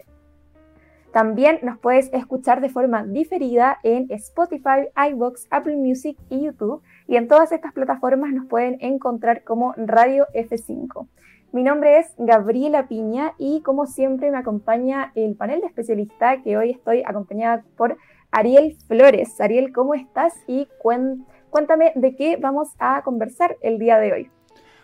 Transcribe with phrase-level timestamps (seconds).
[1.12, 6.82] También nos puedes escuchar de forma diferida en Spotify, iBox, Apple Music y YouTube.
[7.08, 11.08] Y en todas estas plataformas nos pueden encontrar como Radio F5.
[11.52, 16.56] Mi nombre es Gabriela Piña y como siempre me acompaña el panel de especialistas que
[16.56, 17.96] hoy estoy acompañada por
[18.30, 19.40] Ariel Flores.
[19.40, 20.32] Ariel, ¿cómo estás?
[20.46, 24.30] Y cuéntame de qué vamos a conversar el día de hoy.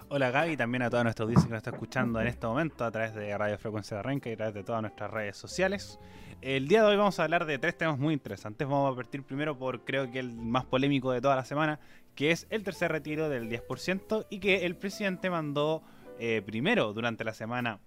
[0.09, 2.91] Hola Gaby, también a toda nuestra audiencia que nos está escuchando en este momento a
[2.91, 6.01] través de Radio Frecuencia de Renca y a través de todas nuestras redes sociales.
[6.43, 8.67] El día de hoy vamos a hablar de tres temas muy interesantes.
[8.67, 11.79] Vamos a partir primero por creo que el más polémico de toda la semana,
[12.17, 15.85] que es el tercer retiro del 10% y que el presidente mandó
[16.19, 17.81] eh, primero durante la semana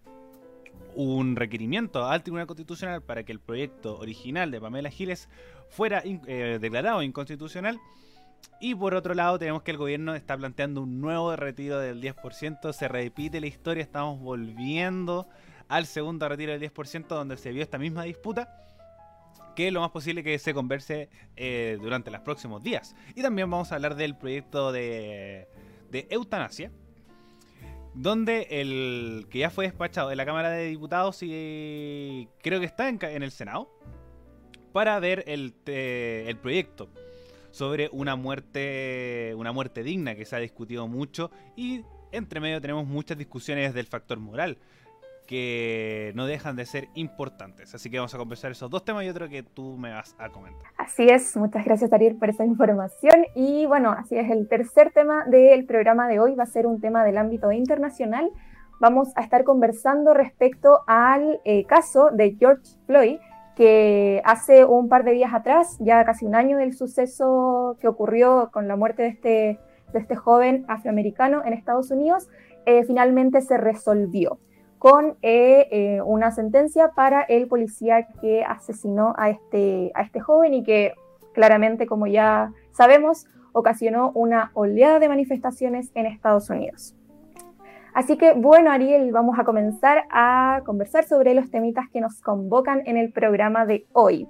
[0.96, 5.30] un requerimiento al Tribunal Constitucional para que el proyecto original de Pamela Giles
[5.70, 7.80] fuera eh, declarado inconstitucional.
[8.62, 12.74] Y por otro lado tenemos que el gobierno está planteando un nuevo retiro del 10%.
[12.74, 15.28] Se repite la historia, estamos volviendo
[15.68, 18.56] al segundo retiro del 10% donde se vio esta misma disputa.
[19.56, 22.96] Que lo más posible que se converse eh, durante los próximos días.
[23.16, 25.48] Y también vamos a hablar del proyecto de
[26.10, 26.72] eutanasia
[27.94, 32.90] donde el que ya fue despachado de la Cámara de Diputados y creo que está
[32.90, 33.70] en, el Senado
[34.72, 36.90] para ver el, el, proyecto
[37.52, 42.86] sobre una muerte una muerte digna que se ha discutido mucho y entre medio tenemos
[42.86, 44.58] muchas discusiones del factor moral
[45.30, 47.76] que no dejan de ser importantes.
[47.76, 50.30] Así que vamos a conversar esos dos temas y otro que tú me vas a
[50.30, 50.72] comentar.
[50.76, 53.28] Así es, muchas gracias Ariel por esa información.
[53.36, 56.82] Y bueno, así es, el tercer tema del programa de hoy va a ser un
[56.82, 58.32] tema del ámbito internacional.
[58.80, 63.20] Vamos a estar conversando respecto al eh, caso de George Floyd,
[63.56, 68.50] que hace un par de días atrás, ya casi un año del suceso que ocurrió
[68.52, 69.60] con la muerte de este,
[69.94, 72.30] de este joven afroamericano en Estados Unidos,
[72.66, 74.40] eh, finalmente se resolvió
[74.80, 80.54] con eh, eh, una sentencia para el policía que asesinó a este, a este joven
[80.54, 80.94] y que
[81.34, 86.96] claramente, como ya sabemos, ocasionó una oleada de manifestaciones en Estados Unidos.
[87.94, 92.82] Así que bueno, Ariel, vamos a comenzar a conversar sobre los temitas que nos convocan
[92.86, 94.28] en el programa de hoy.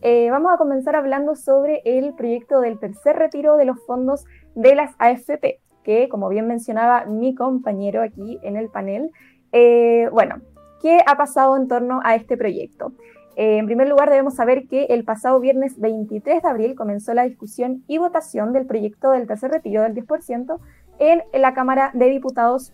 [0.00, 4.76] Eh, vamos a comenzar hablando sobre el proyecto del tercer retiro de los fondos de
[4.76, 9.10] las AFP, que como bien mencionaba mi compañero aquí en el panel,
[9.52, 10.36] eh, bueno,
[10.82, 12.92] ¿qué ha pasado en torno a este proyecto?
[13.36, 17.22] Eh, en primer lugar, debemos saber que el pasado viernes 23 de abril comenzó la
[17.22, 20.58] discusión y votación del proyecto del tercer retiro del 10%
[20.98, 22.72] en la Cámara de Diputados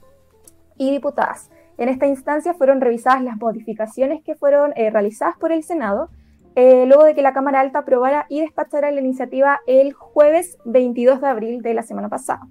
[0.78, 1.50] y Diputadas.
[1.76, 6.08] En esta instancia fueron revisadas las modificaciones que fueron eh, realizadas por el Senado,
[6.56, 11.26] luego de que la Cámara Alta aprobara y despachara la iniciativa el jueves 22 de
[11.26, 12.46] abril de la semana pasada.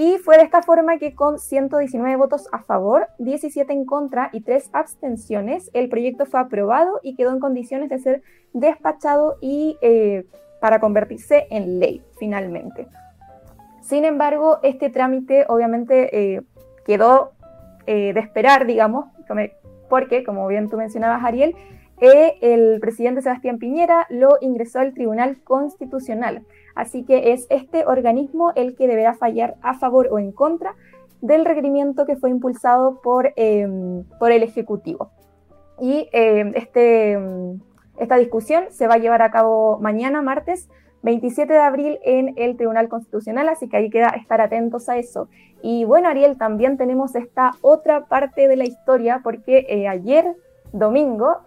[0.00, 4.40] Y fue de esta forma que con 119 votos a favor, 17 en contra y
[4.40, 8.22] 3 abstenciones, el proyecto fue aprobado y quedó en condiciones de ser
[8.54, 10.24] despachado y eh,
[10.58, 12.86] para convertirse en ley finalmente.
[13.82, 16.44] Sin embargo, este trámite obviamente eh,
[16.86, 17.32] quedó
[17.86, 19.04] eh, de esperar, digamos,
[19.90, 21.54] porque, como bien tú mencionabas, Ariel,
[22.00, 26.46] el presidente Sebastián Piñera lo ingresó al Tribunal Constitucional.
[26.74, 30.74] Así que es este organismo el que deberá fallar a favor o en contra
[31.20, 35.10] del requerimiento que fue impulsado por, em, por el Ejecutivo.
[35.80, 37.60] Y em, este, em,
[37.98, 40.68] esta discusión se va a llevar a cabo mañana, martes
[41.02, 45.28] 27 de abril, en el Tribunal Constitucional, así que ahí queda estar atentos a eso.
[45.62, 50.36] Y bueno, Ariel, también tenemos esta otra parte de la historia, porque eh, ayer,
[50.72, 51.38] domingo,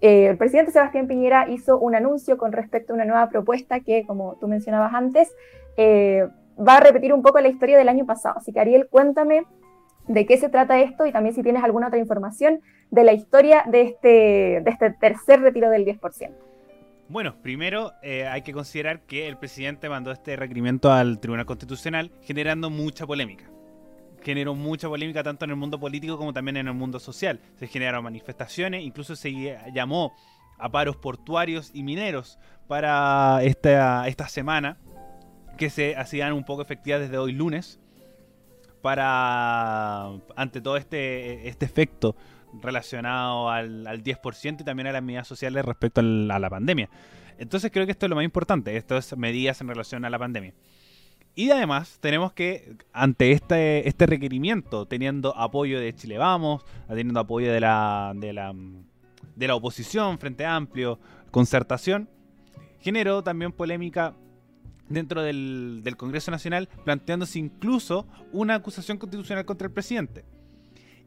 [0.00, 4.04] eh, el presidente Sebastián Piñera hizo un anuncio con respecto a una nueva propuesta que,
[4.06, 5.34] como tú mencionabas antes,
[5.76, 8.36] eh, va a repetir un poco la historia del año pasado.
[8.38, 9.44] Así que Ariel, cuéntame
[10.06, 12.60] de qué se trata esto y también si tienes alguna otra información
[12.90, 16.30] de la historia de este, de este tercer retiro del 10%.
[17.08, 22.12] Bueno, primero eh, hay que considerar que el presidente mandó este requerimiento al Tribunal Constitucional
[22.22, 23.50] generando mucha polémica
[24.22, 27.40] generó mucha polémica tanto en el mundo político como también en el mundo social.
[27.58, 30.14] Se generaron manifestaciones, incluso se llamó
[30.58, 32.38] a paros portuarios y mineros
[32.68, 34.76] para esta, esta semana,
[35.56, 37.80] que se hacían un poco efectivas desde hoy lunes,
[38.82, 40.06] para,
[40.36, 42.16] ante todo este, este efecto
[42.62, 46.88] relacionado al, 10% y también a las medidas sociales respecto a la pandemia.
[47.38, 50.52] Entonces creo que esto es lo más importante, estas medidas en relación a la pandemia.
[51.34, 57.52] Y además tenemos que, ante este, este requerimiento, teniendo apoyo de Chile Vamos, teniendo apoyo
[57.52, 58.52] de la, de la,
[59.36, 60.98] de la oposición, Frente Amplio,
[61.30, 62.08] concertación,
[62.80, 64.14] generó también polémica
[64.88, 70.24] dentro del, del, Congreso Nacional, planteándose incluso una acusación constitucional contra el presidente.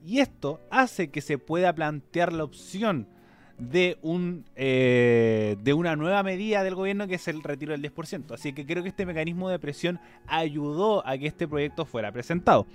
[0.06, 3.08] Y esto hace que se pueda plantear la opción
[3.58, 8.34] de, un, eh, de una nueva medida del gobierno que es el retiro del 10%.
[8.34, 12.66] Así que creo que este mecanismo de presión ayudó a que este proyecto fuera presentado.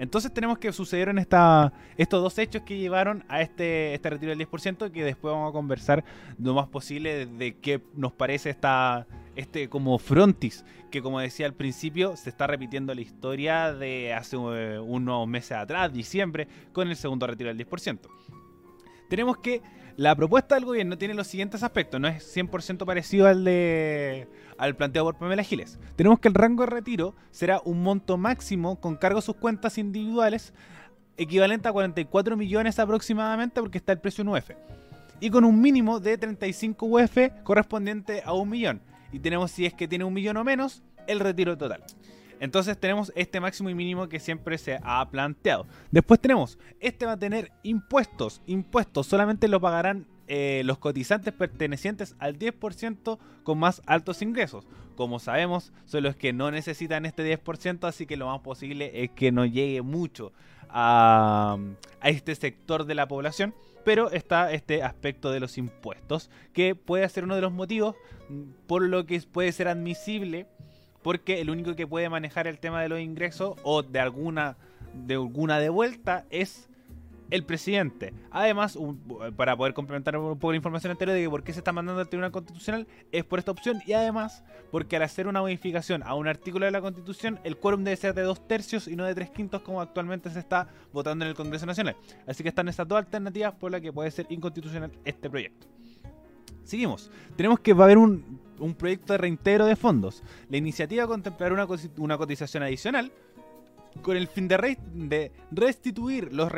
[0.00, 4.48] Entonces tenemos que sucedieron esta, estos dos hechos que llevaron a este, este retiro del
[4.48, 6.02] 10%, que después vamos a conversar
[6.38, 9.06] lo más posible de qué nos parece esta,
[9.36, 14.38] este como frontis, que como decía al principio, se está repitiendo la historia de hace
[14.38, 17.98] eh, unos meses atrás, diciembre, con el segundo retiro del 10%.
[19.10, 19.60] Tenemos que
[20.00, 24.74] la propuesta del gobierno tiene los siguientes aspectos, no es 100% parecido al de al
[24.74, 25.78] planteado por Pamela Giles.
[25.94, 29.76] Tenemos que el rango de retiro será un monto máximo con cargo a sus cuentas
[29.76, 30.54] individuales
[31.18, 34.52] equivalente a 44 millones aproximadamente porque está el precio en UF.
[35.20, 38.80] Y con un mínimo de 35 UF correspondiente a un millón.
[39.12, 41.84] Y tenemos si es que tiene un millón o menos, el retiro total.
[42.40, 45.66] Entonces tenemos este máximo y mínimo que siempre se ha planteado.
[45.90, 48.40] Después tenemos, este va a tener impuestos.
[48.46, 54.66] Impuestos solamente lo pagarán eh, los cotizantes pertenecientes al 10% con más altos ingresos.
[54.96, 59.10] Como sabemos, son los que no necesitan este 10%, así que lo más posible es
[59.10, 60.32] que no llegue mucho
[60.70, 61.58] a,
[62.00, 63.54] a este sector de la población.
[63.84, 67.96] Pero está este aspecto de los impuestos, que puede ser uno de los motivos
[68.66, 70.46] por lo que puede ser admisible
[71.02, 74.56] porque el único que puede manejar el tema de los ingresos o de alguna
[74.92, 76.68] de alguna devuelta es
[77.30, 78.12] el presidente.
[78.30, 78.76] Además,
[79.36, 82.00] para poder complementar un poco la información anterior de que por qué se está mandando
[82.00, 84.42] al Tribunal Constitucional, es por esta opción y además
[84.72, 88.14] porque al hacer una modificación a un artículo de la Constitución, el quórum debe ser
[88.14, 91.36] de dos tercios y no de tres quintos como actualmente se está votando en el
[91.36, 91.96] Congreso Nacional.
[92.26, 95.68] Así que están estas dos alternativas por las que puede ser inconstitucional este proyecto.
[96.64, 97.10] Seguimos.
[97.36, 100.22] Tenemos que va a haber un un proyecto de reintegro de fondos.
[100.48, 101.66] La iniciativa contemplará una,
[101.98, 103.12] una cotización adicional
[104.02, 106.50] con el fin de, de restituir los,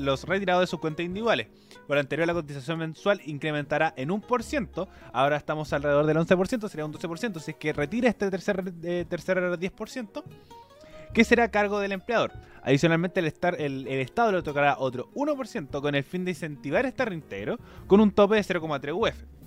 [0.00, 1.48] los, retirados de sus cuentas individuales.
[1.86, 4.88] Por lo anterior, la cotización mensual incrementará en un por ciento.
[5.12, 7.38] Ahora estamos alrededor del 11%, sería un 12%.
[7.40, 10.22] Si es que retira este tercer, eh, tercer 10%,
[11.12, 12.32] que será a cargo del empleador.
[12.62, 17.04] Adicionalmente, el, el, el, Estado le tocará otro 1% con el fin de incentivar este
[17.04, 19.37] reintegro con un tope de 0,3 UF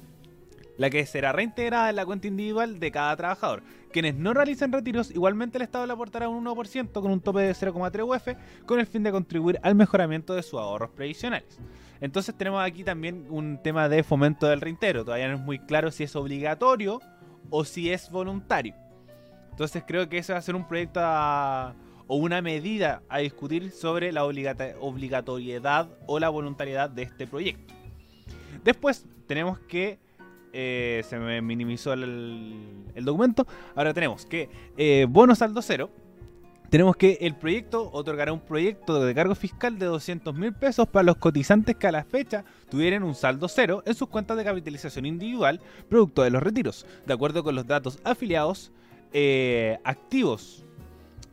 [0.81, 3.61] la que será reintegrada en la cuenta individual de cada trabajador.
[3.91, 7.53] Quienes no realicen retiros, igualmente el Estado le aportará un 1% con un tope de
[7.53, 11.59] 0,3 UF con el fin de contribuir al mejoramiento de sus ahorros previsionales.
[11.99, 15.05] Entonces tenemos aquí también un tema de fomento del reintegro.
[15.05, 16.99] Todavía no es muy claro si es obligatorio
[17.51, 18.73] o si es voluntario.
[19.51, 20.99] Entonces creo que ese va a ser un proyecto
[22.07, 27.71] o una medida a discutir sobre la obligatoriedad o la voluntariedad de este proyecto.
[28.63, 29.99] Después tenemos que
[30.53, 33.47] eh, se me minimizó el, documento.
[33.75, 35.89] Ahora tenemos que eh, bono saldo cero.
[36.69, 41.03] Tenemos que el proyecto otorgará un proyecto de cargo fiscal de 200 mil pesos para
[41.03, 45.05] los cotizantes que a la fecha tuvieran un saldo cero en sus cuentas de capitalización
[45.05, 45.59] individual
[45.89, 48.71] producto de los retiros, de acuerdo con los datos afiliados
[49.11, 50.65] eh, activos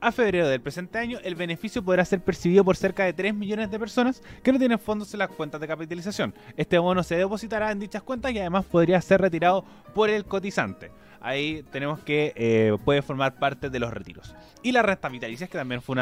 [0.00, 3.70] a febrero del presente año, el beneficio podrá ser percibido por cerca de 3 millones
[3.70, 6.34] de personas que no tienen fondos en las cuentas de capitalización.
[6.56, 9.64] Este bono se depositará en dichas cuentas y además podría ser retirado
[9.94, 10.90] por el cotizante.
[11.20, 14.34] Ahí tenemos que eh, puede formar parte de los retiros.
[14.62, 15.96] Y la renta vitalicia, que también fue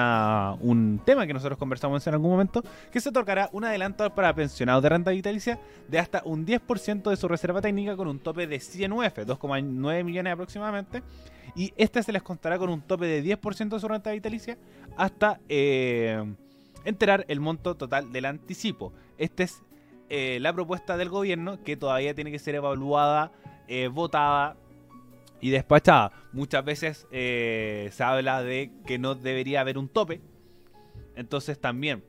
[0.60, 4.82] un tema que nosotros conversamos en algún momento, que se otorgará un adelanto para pensionados
[4.82, 5.58] de renta vitalicia
[5.88, 10.04] de hasta un 10% de su reserva técnica con un tope de 100 UF, 2,9
[10.04, 11.02] millones aproximadamente
[11.54, 14.58] y este se les contará con un tope de 10% de su renta vitalicia
[14.96, 16.22] hasta eh,
[16.84, 18.92] enterar el monto total del anticipo.
[19.16, 19.62] Esta es
[20.08, 23.32] eh, la propuesta del gobierno que todavía tiene que ser evaluada,
[23.90, 24.56] votada
[25.40, 26.12] y despachada.
[26.32, 30.20] Muchas veces se habla de que no debería haber un tope.
[31.14, 32.04] Entonces también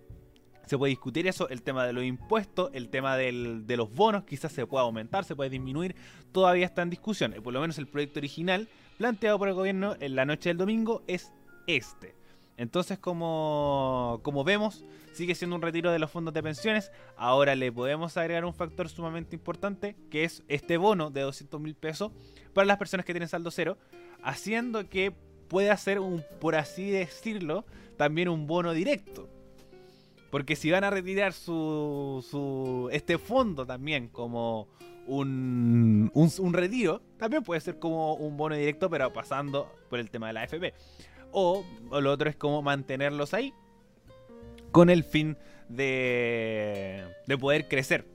[0.66, 3.32] se puede discutir eso, el tema de los impuestos, el tema de
[3.78, 5.96] los bonos, quizás se pueda aumentar, se puede disminuir,
[6.34, 7.34] todavía está en discusión.
[7.42, 8.68] Por lo menos el proyecto original
[8.98, 11.32] planteado por el gobierno en la noche del domingo es
[11.68, 12.17] este.
[12.58, 14.84] Entonces, como, como vemos,
[15.14, 16.92] sigue siendo un retiro de los fondos de pensiones.
[17.16, 21.76] Ahora le podemos agregar un factor sumamente importante, que es este bono de 200 mil
[21.76, 22.12] pesos
[22.54, 23.78] para las personas que tienen saldo cero,
[24.24, 25.14] haciendo que
[25.48, 29.30] pueda ser un, por así decirlo, también un bono directo.
[30.32, 34.68] Porque si van a retirar su, su, este fondo también como
[35.06, 40.28] un, un, retiro, también puede ser como un bono directo, pero pasando por el tema
[40.28, 40.74] de la AFP.
[41.40, 43.54] O, lo otro es como mantenerlos ahí
[44.72, 45.38] con el fin
[45.70, 48.06] de, de poder crecer.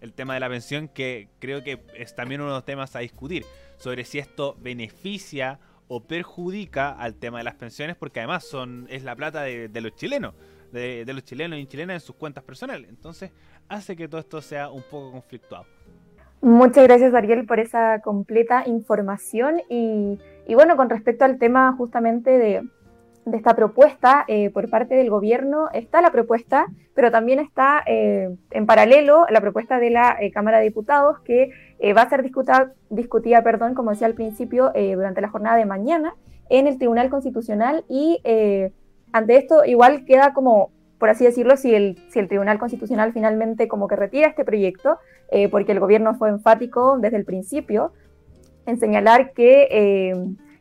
[0.00, 3.00] El tema de la pensión, que creo que es también uno de los temas a
[3.00, 3.44] discutir,
[3.76, 9.04] sobre si esto beneficia o perjudica al tema de las pensiones, porque además son es
[9.04, 10.32] la plata de, los chilenos,
[10.72, 12.88] de, de, los chilenos y chilenas en sus cuentas personales.
[12.88, 13.30] Entonces
[13.68, 15.66] hace que todo esto sea un poco conflictuado.
[16.40, 19.60] Muchas gracias, Ariel, por esa completa información.
[19.68, 20.18] Y,
[20.54, 22.62] bueno, con respecto al tema justamente de,
[23.32, 28.66] esta propuesta eh, por parte del gobierno, está la propuesta, pero también está eh, en
[28.66, 31.50] paralelo la propuesta de la eh, Cámara de Diputados que
[31.96, 32.28] va a ser
[32.90, 36.14] discutida, perdón, como decía al principio, durante la jornada de mañana
[36.48, 38.20] en el Tribunal Constitucional y
[39.12, 41.96] ante esto igual queda como por así decirlo, si el,
[42.28, 44.98] Tribunal Constitucional finalmente como que retira este proyecto,
[45.50, 47.92] porque el gobierno fue enfático desde el principio
[48.70, 50.14] en señalar que, eh,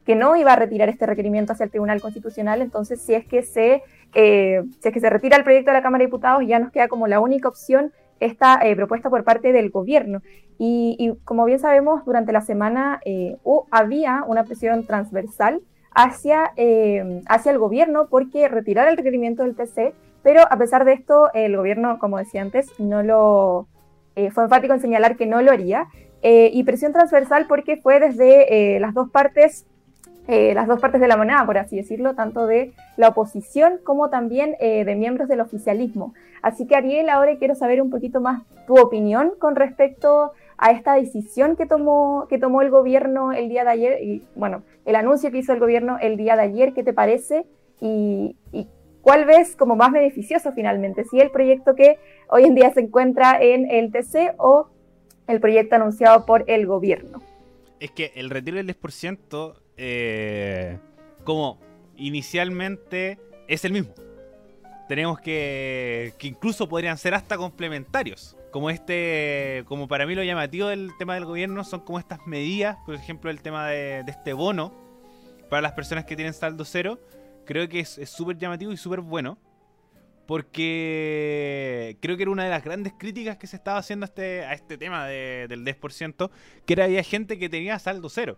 [0.05, 3.43] que no iba a retirar este requerimiento hacia el Tribunal Constitucional, entonces si es, que
[3.43, 6.59] se, eh, si es que se retira el proyecto de la Cámara de Diputados, ya
[6.59, 10.21] nos queda como la única opción esta propuesta por parte del gobierno.
[10.57, 12.99] Y, como bien sabemos, durante la semana
[13.71, 15.61] había una presión transversal
[15.91, 16.51] hacia,
[17.27, 21.55] hacia el gobierno porque retirar el requerimiento del TC pero a pesar de esto, el
[21.55, 23.67] gobierno, como decía antes, no lo
[24.15, 25.87] eh, fue enfático en señalar que no lo haría.
[26.21, 29.65] Eh, y presión transversal porque fue desde eh, las dos partes,
[30.27, 34.55] las dos partes de la moneda, por así decirlo, tanto de la oposición como también
[34.59, 36.13] de miembros del oficialismo.
[36.43, 40.93] Así que Ariel, ahora quiero saber un poquito más tu opinión con respecto a esta
[40.93, 45.31] decisión que tomó, que tomó el gobierno el día de ayer, y bueno, el anuncio
[45.31, 47.47] que hizo el gobierno el día de ayer, ¿qué te parece?
[47.81, 48.67] Y, y
[49.01, 51.05] ¿Cuál ves como más beneficioso finalmente?
[51.05, 51.97] Si el proyecto que
[52.29, 54.67] hoy en día se encuentra en el TC o
[55.29, 57.21] el proyecto anunciado por el gobierno.
[57.79, 60.79] Es que el retiro del 10%, eh,
[61.23, 61.59] como
[61.95, 63.93] inicialmente es el mismo.
[64.87, 68.35] Tenemos que, que incluso podrían ser hasta complementarios.
[68.51, 72.77] Como este, como para mí lo llamativo del tema del gobierno son como estas medidas,
[72.85, 74.73] por ejemplo el tema de, de este bono
[75.49, 76.99] para las personas que tienen saldo cero,
[77.45, 79.37] creo que es súper llamativo y súper bueno.
[80.29, 84.45] Porque creo que era una de las grandes críticas que se estaba haciendo a este,
[84.45, 86.29] a este tema del 10%,
[86.67, 88.37] que era había gente que tenía saldo cero.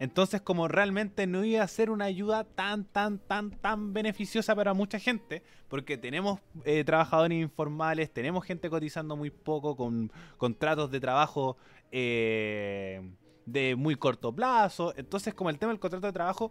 [0.00, 4.74] Entonces, como realmente no iba a ser una ayuda tan, tan, tan, tan beneficiosa para
[4.74, 10.98] mucha gente, porque tenemos eh, trabajadores informales, tenemos gente cotizando muy poco, con contratos de
[10.98, 11.56] trabajo
[11.92, 13.08] eh,
[13.46, 14.92] de muy corto plazo.
[14.96, 16.50] Entonces, como el tema del contrato de trabajo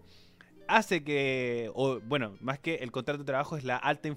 [0.70, 4.08] hace que, o bueno, más que el contrato de trabajo es la alta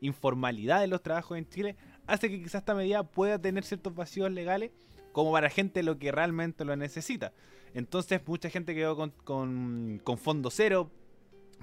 [0.00, 4.30] informalidad de los trabajos en Chile, hace que quizás esta medida pueda tener ciertos vacíos
[4.30, 4.70] legales
[5.12, 7.32] como para gente lo que realmente lo necesita.
[7.72, 10.90] Entonces mucha gente quedó con, con, con fondo cero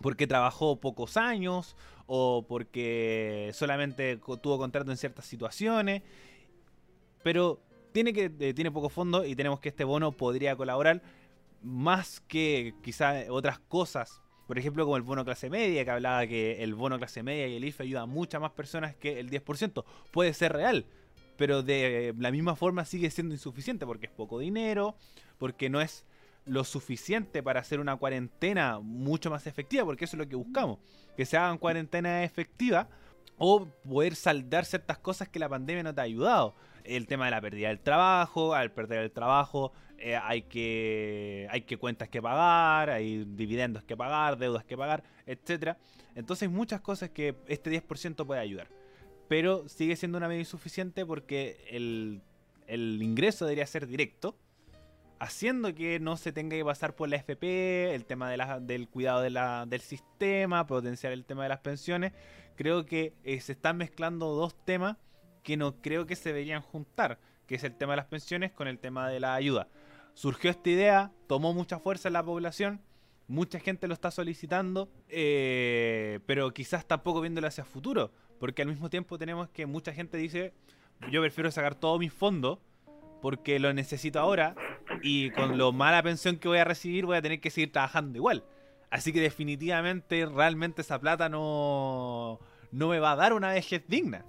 [0.02, 1.76] porque trabajó pocos años
[2.08, 6.02] o porque solamente tuvo contrato en ciertas situaciones,
[7.24, 7.62] pero
[7.92, 11.02] tiene que eh, tiene poco fondo y tenemos que este bono podría colaborar
[11.62, 16.62] más que quizás otras cosas, por ejemplo como el bono clase media, que hablaba que
[16.62, 19.86] el bono clase media y el IFE ayuda a muchas más personas que el 10%,
[20.12, 20.86] puede ser real,
[21.38, 24.98] pero de la misma forma sigue siendo insuficiente porque es poco dinero,
[25.38, 26.04] porque no es
[26.44, 30.80] lo suficiente para hacer una cuarentena mucho más efectiva, porque eso es lo que buscamos,
[31.16, 32.90] que se hagan cuarentena efectiva
[33.38, 36.56] o poder saldar ciertas cosas que la pandemia no te ha ayudado.
[36.84, 39.72] El tema de la pérdida del trabajo, al perder el trabajo
[40.04, 45.04] eh, hay, que, hay que cuentas que pagar, hay dividendos que pagar, deudas que pagar,
[45.28, 45.78] etc.
[46.16, 48.68] Entonces hay muchas cosas que este 10% puede ayudar.
[49.28, 52.24] Pero sigue siendo una medida insuficiente porque el,
[53.02, 54.36] ingreso debería ser directo,
[55.20, 59.22] haciendo que no se tenga que pasar por la FP, el tema de del cuidado
[59.22, 62.12] del sistema, potenciar el tema de las pensiones.
[62.56, 64.98] Creo que eh, se están mezclando dos temas
[65.44, 68.68] que no creo que se deberían juntar, que es el tema de las pensiones con
[68.68, 69.68] el tema de la ayuda
[70.14, 72.82] surgió esta idea, tomó mucha fuerza en la población,
[73.28, 78.90] mucha gente lo está solicitando, eh, pero quizás tampoco viéndolo hacia futuro, porque al mismo
[78.90, 80.54] tiempo tenemos que mucha gente dice,
[81.12, 82.62] yo prefiero sacar todo mi fondo
[83.22, 84.56] porque lo necesito ahora
[85.02, 88.18] y con lo mala pensión que voy a recibir voy a tener que seguir trabajando
[88.18, 88.44] igual.
[88.90, 92.40] Así que definitivamente realmente esa plata no,
[92.72, 94.26] no me va a dar una vejez digna.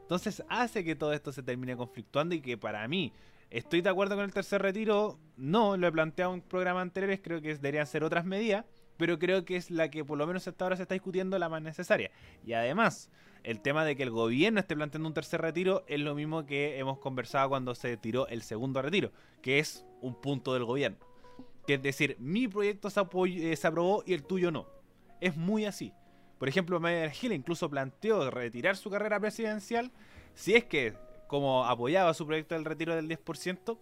[0.00, 3.12] Entonces hace que todo esto se termine conflictuando y que para mí
[3.50, 5.18] ¿Estoy de acuerdo con el tercer retiro?
[5.36, 8.66] No, lo he planteado en programas anteriores, creo que deberían ser otras medidas,
[8.98, 11.48] pero creo que es la que por lo menos hasta ahora se está discutiendo la
[11.48, 12.10] más necesaria.
[12.44, 13.10] Y además,
[13.44, 16.78] el tema de que el gobierno esté planteando un tercer retiro es lo mismo que
[16.78, 20.98] hemos conversado cuando se tiró el segundo retiro, que es un punto del gobierno.
[21.66, 24.66] Que es decir, mi proyecto se, eh, aprobó y el tuyo no.
[25.20, 25.92] Es muy así.
[26.38, 26.80] Por ejemplo,
[27.12, 29.90] Gil incluso planteó retirar su carrera presidencial
[30.34, 30.94] si es que,
[31.28, 33.78] como apoyaba su proyecto del retiro del 10%,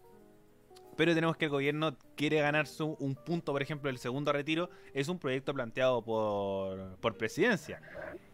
[0.96, 5.08] pero tenemos que el gobierno quiere ganarse un punto, por ejemplo, el segundo retiro es
[5.08, 7.80] un proyecto planteado por, por presidencia.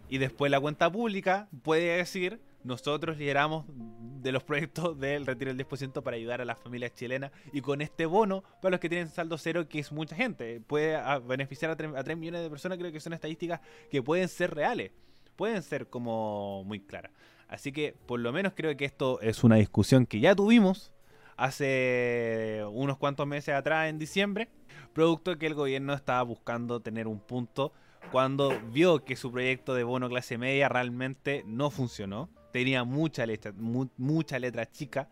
[0.08, 5.66] Y después la cuenta pública puede decir, nosotros lideramos de los proyectos del retiro del
[5.66, 9.08] 10% para ayudar a las familias chilenas y con este bono para los que tienen
[9.08, 13.00] saldo cero, que es mucha gente, puede beneficiar a 3, millones de personas, creo que
[13.00, 14.92] son estadísticas que pueden ser reales,
[15.36, 17.12] pueden ser como muy claras.
[17.52, 20.90] Así que por lo menos creo que esto es una discusión que ya tuvimos
[21.36, 24.48] hace unos cuantos meses atrás, en diciembre,
[24.94, 27.74] producto que el gobierno estaba buscando tener un punto
[28.10, 32.30] cuando vio que su proyecto de bono clase media realmente no funcionó.
[32.54, 35.10] Tenía mucha letra, mucha letra chica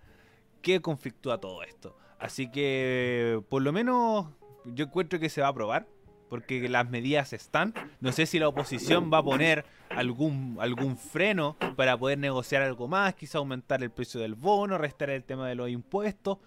[0.62, 1.94] que conflictúa todo esto.
[2.18, 4.28] Así que por lo menos
[4.64, 5.86] yo encuentro que se va a aprobar
[6.30, 7.74] porque las medidas están.
[8.00, 12.88] No sé si la oposición va a poner algún, algún freno para poder negociar algo
[12.88, 16.38] más, quizá aumentar el precio del bono, restar el tema de los impuestos,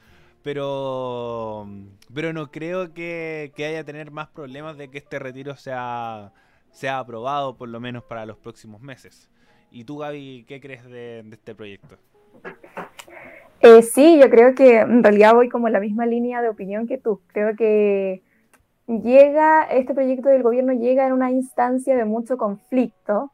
[0.41, 1.67] pero,
[2.13, 6.31] pero no creo que, que haya tener más problemas de que este retiro sea,
[6.71, 9.29] sea aprobado por lo menos para los próximos meses.
[9.69, 11.97] ¿Y tú, Gaby, qué crees de, este proyecto?
[13.59, 16.97] Eh, sí, yo creo que en realidad voy como la misma línea de opinión que
[16.97, 17.21] tú.
[17.27, 18.21] Creo que
[18.87, 23.31] llega, este proyecto del gobierno llega en una instancia de mucho conflicto,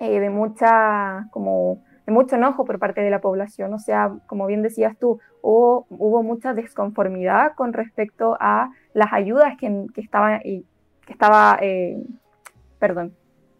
[0.00, 3.72] eh, de mucha, como, de mucho enojo por parte de la población.
[3.74, 9.56] O sea, como bien decías tú, hubo, hubo mucha desconformidad con respecto a las ayudas
[9.58, 12.02] que, que estaban, que estaba, eh,
[12.78, 13.14] perdón,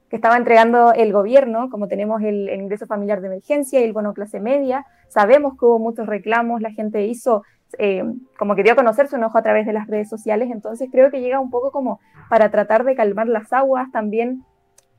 [0.08, 4.14] que estaba entregando el gobierno, como tenemos el, ingreso familiar de emergencia y el bono
[4.14, 4.86] clase media.
[5.08, 7.42] Sabemos que hubo muchos reclamos, la gente hizo
[7.78, 8.04] eh,
[8.38, 11.10] como que dio a conocer su enojo a través de las redes sociales, entonces creo
[11.10, 14.44] que llega un poco como para tratar de calmar las aguas, también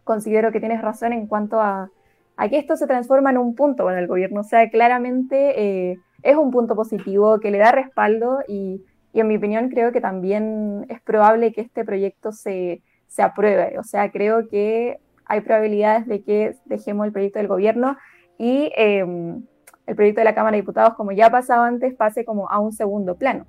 [0.04, 1.90] considero que tienes razón en cuanto a,
[2.50, 6.36] que esto se transforma en un punto con el gobierno, o sea, claramente eh, es
[6.36, 11.02] un punto positivo que le da respaldo y, en mi opinión creo que también es
[11.02, 16.56] probable que este proyecto se, se apruebe, o sea, creo que hay probabilidades de que
[16.66, 17.98] dejemos el proyecto del gobierno
[18.38, 18.72] y...
[18.76, 19.44] Em,
[19.88, 22.74] el proyecto de la Cámara de Diputados, como ya ha antes, pase como a un
[22.74, 23.46] segundo plano.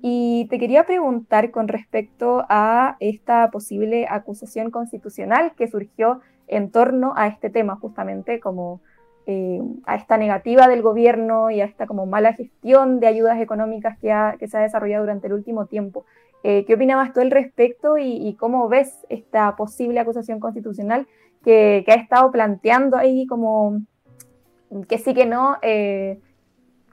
[0.00, 7.12] Y te quería preguntar con respecto a esta posible acusación constitucional que surgió en torno
[7.16, 8.80] a este tema, justamente como
[9.26, 13.98] eh, a esta negativa del gobierno y a esta como mala gestión de ayudas económicas
[13.98, 16.06] que, se ha desarrollado durante el último tiempo.
[16.44, 21.06] Eh, ¿Qué opinabas tú al respecto y, cómo ves esta posible acusación constitucional
[21.44, 23.80] que ha estado planteando ahí como
[24.88, 26.18] que sí que no eh,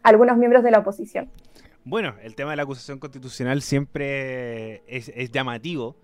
[0.04, 1.30] algunos miembros de la oposición.
[1.86, 5.98] Bueno, el tema de la acusación constitucional siempre es, llamativo.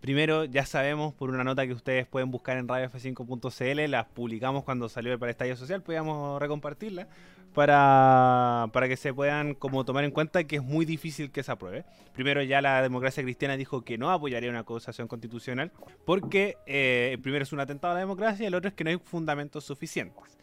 [0.00, 4.88] Primero, ya sabemos por una nota que ustedes pueden buscar en radiof5.cl, las publicamos cuando
[4.88, 7.08] salió el estadio social, podíamos recompartirla
[7.54, 11.52] para, para que se puedan como tomar en cuenta que es muy difícil que se
[11.52, 11.84] apruebe.
[12.14, 15.72] Primero ya la democracia cristiana dijo que no apoyaría una acusación constitucional
[16.04, 18.90] porque eh, primero es un atentado a la democracia y el otro es que no
[18.90, 20.36] hay fundamentos suficientes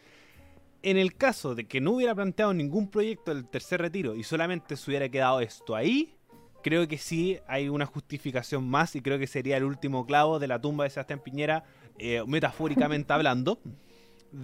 [0.84, 4.76] en el caso de que no hubiera planteado ningún proyecto del tercer retiro y solamente
[4.76, 6.14] se hubiera quedado esto ahí,
[6.62, 10.46] creo que sí hay una justificación más y creo que sería el último clavo de
[10.46, 11.64] la tumba de Sebastián Piñera,
[11.98, 13.60] eh, metafóricamente hablando,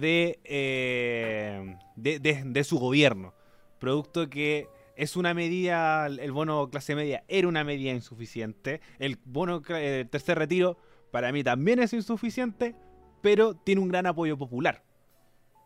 [0.01, 3.35] eh, de, de, su gobierno.
[3.77, 9.61] Producto que es una medida, el bono clase media era una medida insuficiente, el bono
[9.69, 10.75] el tercer retiro
[11.11, 12.73] para mí también es insuficiente,
[13.21, 14.83] pero tiene un gran apoyo popular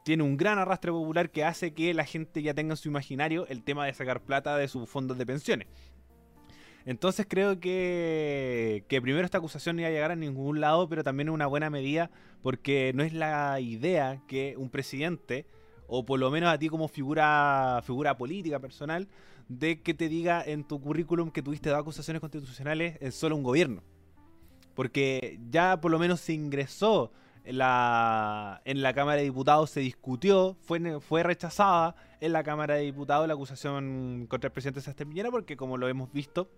[0.06, 3.48] tiene un gran arrastre popular que hace que la gente ya tenga en su imaginario
[3.48, 5.68] el tema de sacar plata de sus fondos de pensiones.
[6.86, 11.04] Entonces creo que, que primero esta acusación no iba a llegar a ningún lado, pero
[11.04, 12.12] también es una buena medida
[12.44, 15.48] porque no es la idea que un presidente,
[15.88, 19.08] o por lo menos a ti como figura, figura política personal,
[19.50, 23.41] de que te diga en tu currículum que tuviste dos acusaciones constitucionales en solo un
[23.41, 23.82] gobierno.
[24.76, 27.12] Porque ya por lo menos se ingresó
[27.46, 33.28] la, en la Cámara de Diputados se discutió, fue, rechazada en la Cámara de Diputados
[33.28, 36.50] la acusación contra el presidente Sebastián Piñera porque como lo hemos visto,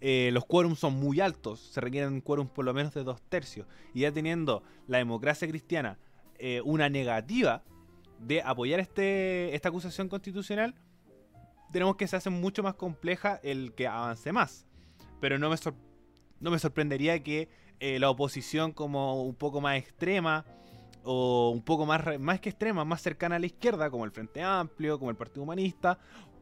[0.00, 3.66] eh, los quórums son muy altos, se requieren quórums por lo menos de dos tercios.
[3.94, 5.98] Y ya teniendo la democracia cristiana
[6.38, 7.62] eh, una negativa
[8.18, 10.74] de apoyar este, esta acusación constitucional,
[11.72, 14.66] tenemos que se hace mucho más compleja el que avance más.
[15.20, 15.56] Pero no me,
[16.40, 17.48] no me sorprendería que
[17.84, 20.44] eh, la oposición como un poco más extrema
[21.02, 24.40] o un poco más, más que extrema, más cercana a la izquierda, como el Frente
[24.40, 25.98] Amplio, como el Partido Humanista,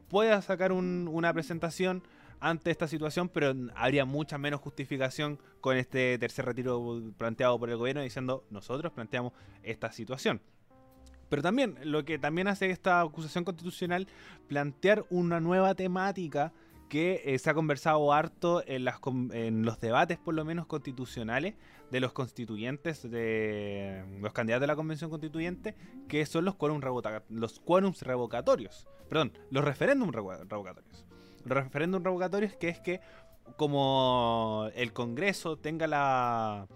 [0.07, 2.03] pueda sacar una presentación
[2.39, 7.77] ante esta situación, pero habría mucha menos justificación con este tercer retiro planteado por el
[7.77, 10.41] gobierno diciendo nosotros planteamos esta situación.
[11.27, 14.07] Pero también, lo que también hace esta acusación constitucional,
[14.47, 16.53] plantear una nueva temática
[16.91, 18.99] que eh, se ha conversado harto en, las,
[19.31, 21.55] en los debates, por lo menos constitucionales,
[21.89, 25.73] de los constituyentes, de los candidatos de la convención constituyente,
[26.09, 26.83] que son los quórums,
[27.63, 28.89] quórums revocatorios.
[29.07, 31.05] Perdón, los referéndums revocatorios.
[31.45, 32.99] Los referéndums revocatorios que es que
[33.55, 36.67] como el Congreso tenga la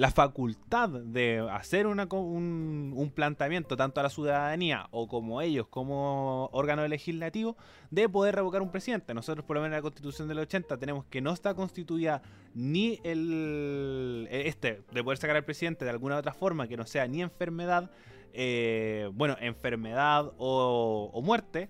[0.00, 6.48] la facultad de hacer un, un, planteamiento tanto a la ciudadanía o como ellos como
[6.52, 7.54] órgano legislativo
[7.90, 9.12] de poder revocar un presidente.
[9.12, 12.22] Nosotros por lo menos en la constitución del 80 tenemos que no está constituida
[12.54, 17.06] ni el este de poder sacar al presidente de alguna otra forma que no sea
[17.06, 17.90] ni enfermedad,
[18.32, 21.68] eh, bueno, enfermedad o, muerte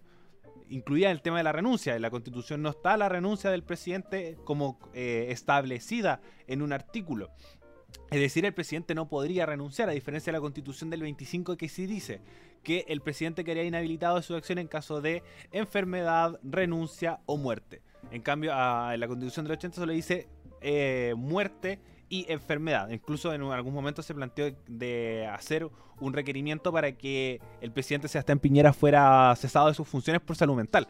[0.69, 1.97] incluía el tema de la renuncia.
[1.97, 7.31] En la constitución no está la renuncia del presidente como eh, establecida en un artículo.
[8.11, 11.69] Es decir, el presidente no podría renunciar, a diferencia de la constitución del 25 que
[11.69, 12.21] sí dice
[12.63, 15.23] que el presidente quedaría inhabilitado de su acción en caso de
[15.53, 17.83] enfermedad, renuncia o muerte.
[18.11, 20.29] En cambio, en la constitución del 80 solo dice
[20.61, 22.91] eh, muerte y enfermedad.
[22.91, 25.69] Incluso en algún momento se planteó de hacer
[26.01, 30.57] un requerimiento para que el presidente Sebastián Piñera fuera cesado de sus funciones por salud
[30.57, 30.89] mental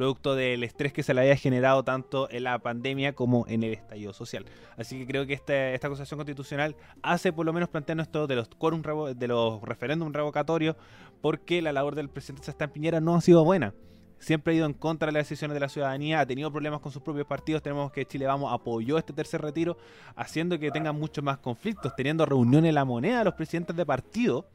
[0.00, 3.74] producto del estrés que se le había generado tanto en la pandemia como en el
[3.74, 4.46] estallido social.
[4.78, 8.34] Así que creo que este, esta acusación constitucional hace por lo menos plantearnos esto de
[8.34, 8.80] los quórum
[9.14, 10.76] de los referéndums revocatorios,
[11.20, 13.74] porque la labor del presidente Sebastián Piñera no ha sido buena
[14.18, 16.92] siempre ha ido en contra de las decisiones de la ciudadanía, ha tenido problemas con
[16.92, 17.62] sus propios partidos.
[17.62, 19.76] Tenemos que Chile Vamos apoyó este tercer retiro,
[20.16, 24.46] haciendo que tengan muchos más conflictos, teniendo reuniones en la moneda los presidentes de partido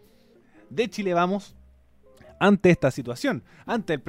[0.71, 1.55] de Chile Vamos
[2.39, 4.01] ante esta situación, ante el,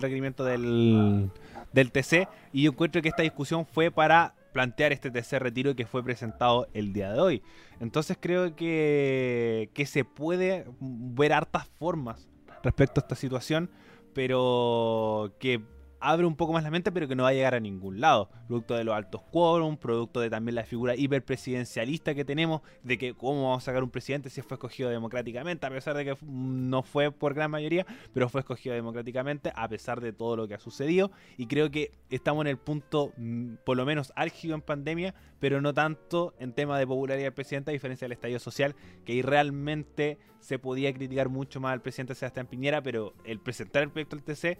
[0.00, 1.30] requerimiento del,
[1.72, 2.28] TC.
[2.52, 6.92] Y encuentro que esta discusión fue para plantear este tercer retiro que fue presentado el
[6.92, 7.42] día de hoy.
[7.78, 12.28] Entonces creo que, que se puede ver hartas formas
[12.62, 13.70] respecto a esta situación,
[14.12, 15.62] pero que
[16.00, 18.30] abre un poco más la mente, pero que no va a llegar a ningún lado.
[18.48, 23.14] Producto de los altos quórum, producto de también la figura hiperpresidencialista que tenemos, de que
[23.14, 26.82] cómo vamos a sacar un presidente si fue escogido democráticamente, a pesar de que no
[26.82, 30.58] fue por gran mayoría, pero fue escogido democráticamente, a pesar de todo lo que ha
[30.58, 31.10] sucedido.
[31.36, 35.60] Y creo que estamos en el punto, mm, por lo menos álgido en pandemia, pero
[35.60, 39.22] no tanto en tema de popularidad del presidente, a diferencia del estallido social, que ahí
[39.22, 44.16] realmente se podía criticar mucho más al presidente Sebastián Piñera, pero el presentar el proyecto
[44.16, 44.58] del TC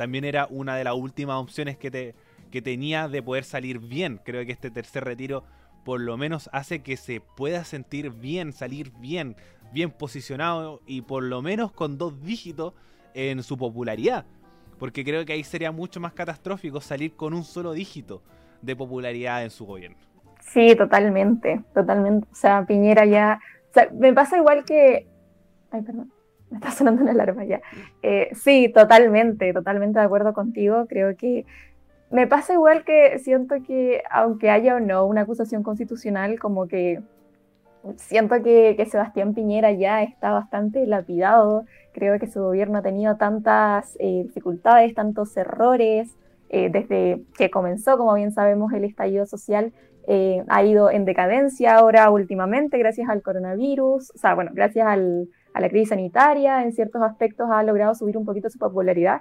[0.00, 2.14] también era una de las últimas opciones que, te,
[2.50, 4.18] que tenía de poder salir bien.
[4.24, 5.44] Creo que este tercer retiro
[5.84, 9.36] por lo menos hace que se pueda sentir bien, salir bien,
[9.74, 12.72] bien posicionado y por lo menos con dos dígitos
[13.12, 14.24] en su popularidad.
[14.78, 18.22] Porque creo que ahí sería mucho más catastrófico salir con un solo dígito
[18.62, 19.98] de popularidad en su gobierno.
[20.40, 22.26] Sí, totalmente, totalmente.
[22.32, 23.38] O sea, Piñera ya...
[23.68, 25.06] O sea, me pasa igual que...
[25.70, 26.10] Ay, perdón
[26.50, 27.60] me está sonando una alarma ya.
[28.02, 30.86] Eh, sí, totalmente, totalmente de acuerdo contigo.
[30.88, 31.46] Creo que
[32.10, 37.00] me pasa igual que siento que, aunque haya o no una acusación constitucional, como que
[37.96, 41.64] siento que, Sebastián Piñera ya está bastante lapidado.
[41.92, 46.16] Creo que su gobierno ha tenido tantas eh, dificultades, tantos errores.
[46.52, 49.72] Eh, desde que comenzó, como bien sabemos, el estallido social,
[50.48, 55.60] ha ido en decadencia ahora últimamente gracias al coronavirus, o sea, bueno, gracias al, a
[55.60, 59.20] la crisis sanitaria, en ciertos aspectos ha logrado subir un poquito su popularidad,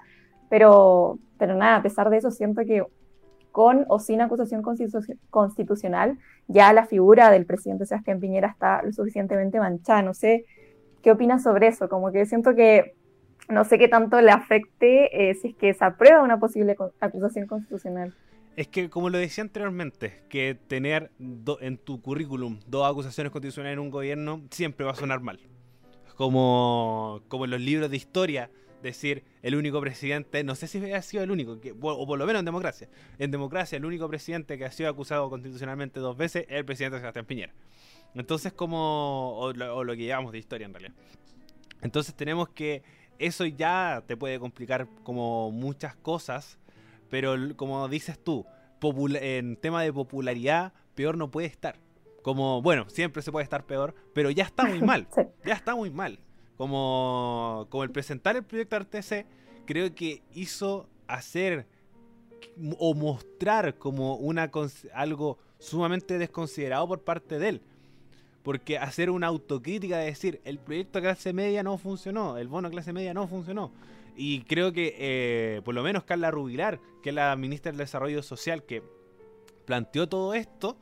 [0.50, 2.84] pero, pero nada, a pesar de eso, siento que
[3.52, 4.62] con o sin acusación
[5.30, 10.02] constitucional, ya la figura del presidente Sebastián Piñera está lo suficientemente manchada.
[10.02, 10.46] No sé
[11.02, 12.94] qué opinas sobre eso, como que siento que
[13.48, 17.48] no sé qué tanto le afecte eh, si es que se aprueba una posible acusación
[17.48, 18.14] constitucional.
[18.56, 21.12] Es que, como lo decía anteriormente, que tener
[21.62, 25.40] en tu currículum dos acusaciones constitucionales en un gobierno siempre va a sonar mal
[26.20, 28.52] como, como en los libros de historia,
[28.84, 32.42] decir el único presidente, no sé si ha sido el único, o por lo menos
[32.42, 32.90] en democracia.
[33.20, 36.98] En democracia, el único presidente que ha sido acusado constitucionalmente dos veces es el presidente
[36.98, 37.54] Sebastián Piñera.
[38.16, 40.94] Entonces, como, o lo, que llevamos de historia en realidad.
[41.82, 42.84] Entonces, tenemos que,
[43.18, 46.60] eso ya te puede complicar como muchas cosas,
[47.10, 48.46] pero como dices tú,
[49.22, 51.78] en tema de popularidad, peor no puede estar.
[52.22, 55.08] Como, bueno, siempre se puede estar peor, pero ya está muy mal.
[55.46, 56.20] Ya está muy mal.
[56.58, 59.26] Como, como el presentar el proyecto RTC,
[59.66, 61.68] creo que hizo hacer
[62.78, 64.52] o mostrar como una
[64.94, 67.62] algo sumamente desconsiderado por parte de él.
[68.44, 72.94] porque hacer una autocrítica de decir, el proyecto clase media no funcionó, el bono clase
[72.94, 73.72] media no funcionó.
[74.16, 78.24] Y creo que eh, por lo menos Carla Rubilar, que es la ministra del Desarrollo
[78.24, 78.82] Social, que
[79.66, 80.78] planteó todo esto,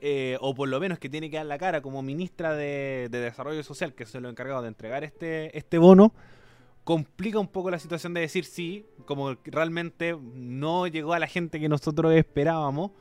[0.00, 3.62] eh, o por lo menos que tiene que dar la cara como ministra de, Desarrollo
[3.62, 6.14] Social, que es lo encargado de entregar este, este bono,
[6.84, 11.60] complica un poco la situación de decir sí, como realmente no llegó a la gente
[11.60, 12.92] que nosotros esperábamos,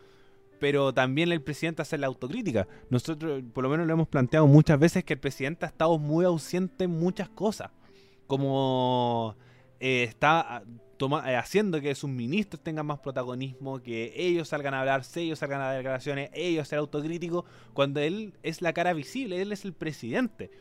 [0.59, 2.67] pero también el presidente hace la autocrítica.
[2.89, 6.25] Nosotros, por lo menos, lo hemos planteado muchas veces que el presidente ha estado muy
[6.25, 7.71] ausente en muchas cosas.
[8.27, 9.35] Como
[9.79, 10.63] eh, está
[10.99, 15.61] eh, haciendo que sus ministros tengan más protagonismo, que ellos salgan a hablar, ellos salgan
[15.61, 19.73] a dar declaraciones, ellos ser autocríticos, cuando él es la cara visible, él es el
[19.73, 20.51] presidente.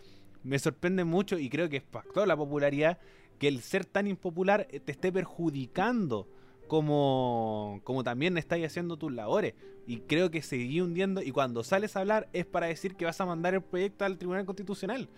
[0.45, 2.99] Me sorprende mucho y creo que es factor la popularidad
[3.39, 6.29] que el ser tan impopular eh, te esté perjudicando
[6.69, 9.55] como, como también estáis haciendo tus labores.
[9.87, 13.21] Y creo que seguí hundiendo y cuando sales a hablar es para decir que vas
[13.21, 15.09] a mandar el proyecto al Tribunal Constitucional.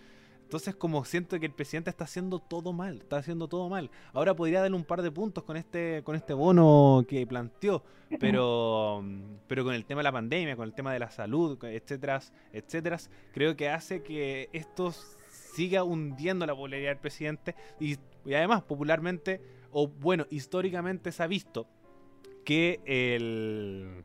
[0.51, 3.89] Entonces como siento que el presidente está haciendo todo mal, está haciendo todo mal.
[4.11, 7.85] Ahora podría darle un par de puntos con este con este bono que planteó,
[8.19, 9.01] pero
[9.47, 12.19] pero con el tema de la pandemia, con el tema de la salud, etcétera,
[12.51, 12.97] etcétera,
[13.33, 14.93] creo que hace que esto
[15.29, 19.39] siga hundiendo la popularidad del presidente y, además popularmente
[19.71, 21.65] o bueno, históricamente se ha visto
[22.43, 24.03] que el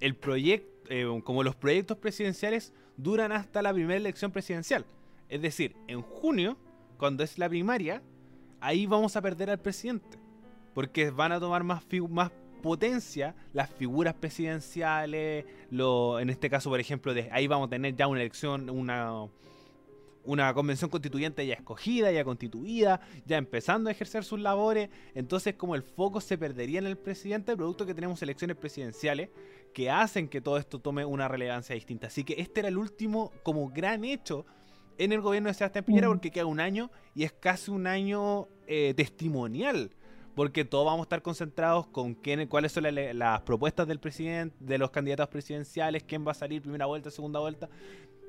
[0.00, 4.84] el proyecto eh, como los proyectos presidenciales duran hasta la primera elección presidencial.
[5.28, 6.56] Es decir, en junio,
[6.96, 8.02] cuando es la primaria,
[8.60, 10.18] ahí vamos a perder al presidente.
[10.74, 12.30] Porque van a tomar más, más
[12.62, 15.44] potencia las figuras presidenciales.
[15.70, 19.28] Lo, en este caso, por ejemplo, de, ahí vamos a tener ya una elección, una,
[20.24, 24.88] una convención constituyente ya escogida, ya constituida, ya empezando a ejercer sus labores.
[25.14, 29.28] Entonces, como el foco se perdería en el presidente, producto que tenemos elecciones presidenciales
[29.74, 32.06] que hacen que todo esto tome una relevancia distinta.
[32.06, 34.46] Así que este era el último como gran hecho
[34.98, 36.10] en el gobierno de Sebastián Piñera mm.
[36.10, 39.90] porque queda un año y es casi un año eh, testimonial.
[40.34, 44.78] Porque todos vamos a estar concentrados con quién, cuáles son las propuestas del presidente, de
[44.78, 47.68] los candidatos presidenciales, quién va a salir primera vuelta, segunda vuelta,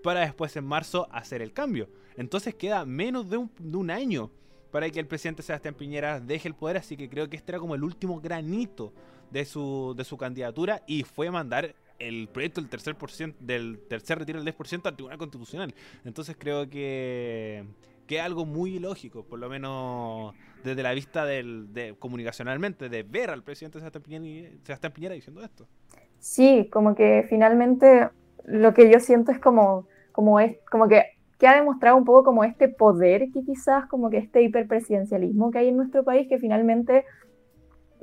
[0.03, 1.89] para después en marzo hacer el cambio.
[2.15, 4.29] Entonces queda menos de un, de un año
[4.69, 7.59] para que el presidente Sebastián Piñera deje el poder, así que creo que este era
[7.59, 8.93] como el último granito
[9.31, 14.19] de su, de su candidatura y fue mandar el proyecto del tercer, por del tercer
[14.19, 15.73] retiro del 10% al Tribunal Constitucional.
[16.03, 17.65] Entonces creo que,
[18.07, 23.03] que es algo muy ilógico, por lo menos desde la vista del, de, comunicacionalmente, de
[23.03, 25.67] ver al presidente Sebastián Piñera, Sebastián Piñera diciendo esto.
[26.19, 28.09] Sí, como que finalmente
[28.45, 31.03] lo que yo siento es como, como, es, como que,
[31.37, 35.59] que ha demostrado un poco como este poder que quizás, como que este hiperpresidencialismo que
[35.59, 37.05] hay en nuestro país, que finalmente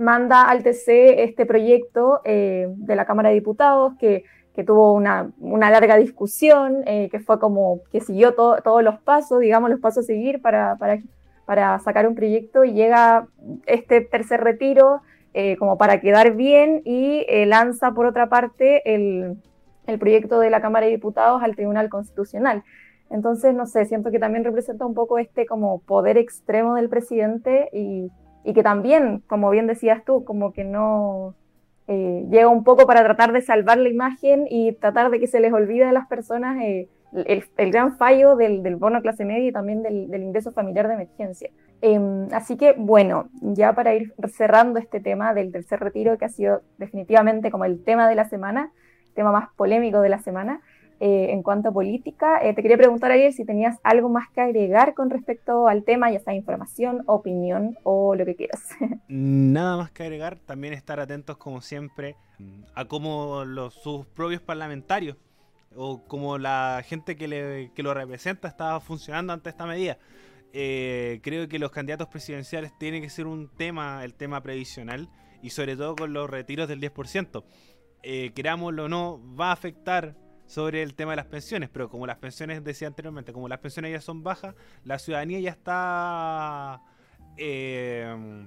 [0.03, 5.31] manda al TC este proyecto eh, de la Cámara de Diputados que, que tuvo una,
[5.41, 10.05] una, larga discusión, eh, que fue como que siguió todos los pasos, digamos, los pasos
[10.05, 10.99] a seguir para, para,
[11.47, 13.27] para, sacar un proyecto y llega
[13.67, 15.01] este tercer retiro
[15.35, 19.37] eh, como para quedar bien y lanza por otra parte el,
[19.87, 22.65] el proyecto de la Cámara de Diputados al Tribunal Constitucional.
[23.09, 27.69] Entonces, no sé, siento que también representa un poco este como poder extremo del presidente
[27.73, 28.11] y,
[28.45, 31.35] y que también, como bien decías tú, como que no
[31.89, 35.41] eh, llega un poco para tratar de salvar la imagen y tratar de que se
[35.41, 39.53] les olvide a las personas eh, el, gran fallo del, del, bono clase media y
[39.53, 41.51] también del, del ingreso familiar de emergencia.
[41.83, 46.29] Em, así que, bueno, ya para ir cerrando este tema del tercer retiro, que ha
[46.29, 48.73] sido definitivamente como el tema de la semana,
[49.15, 50.63] tema más polémico de la semana,
[51.05, 52.39] eh, en cuanto a política.
[52.41, 56.13] Eh, te quería preguntar, ayer si tenías algo más que agregar con respecto al tema,
[56.13, 58.69] ya sea información, opinión o lo que quieras.
[59.09, 62.15] Nada más que agregar, también estar atentos como siempre
[62.77, 65.17] a cómo los, sus propios parlamentarios
[65.75, 69.99] o como la gente que, le, que lo representa estaba funcionando ante esta medida.
[70.53, 75.09] Eh, creo que los candidatos presidenciales tienen que ser un tema, el tema previsional,
[75.43, 77.43] y sobre todo con los retiros del 10%.
[78.05, 80.15] Eh, querámoslo o no, va a afectar
[80.47, 83.93] sobre el tema de las pensiones, pero como las pensiones, decía anteriormente, como las pensiones
[83.93, 86.83] ya son bajas, la ciudadanía ya está
[87.37, 88.47] eh,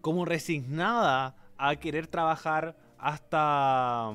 [0.00, 4.12] como resignada a querer trabajar hasta,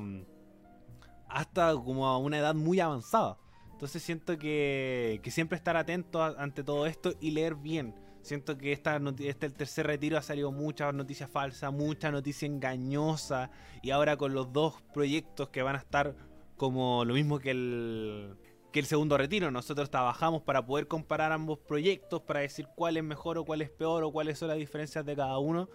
[1.28, 3.38] hasta como a una edad muy avanzada.
[3.72, 7.94] Entonces siento que, que siempre estar atento ante todo esto y leer bien.
[8.22, 13.50] Siento que esta, este el tercer retiro ha salido muchas noticias falsas, mucha noticia engañosa
[13.82, 16.16] y ahora con los dos proyectos que van a estar
[16.56, 18.34] como lo mismo que el,
[18.72, 19.50] que el segundo retiro.
[19.50, 23.70] Nosotros trabajamos para poder comparar ambos proyectos, para decir cuál es mejor o cuál es
[23.70, 25.68] peor o cuáles son las diferencias de cada uno.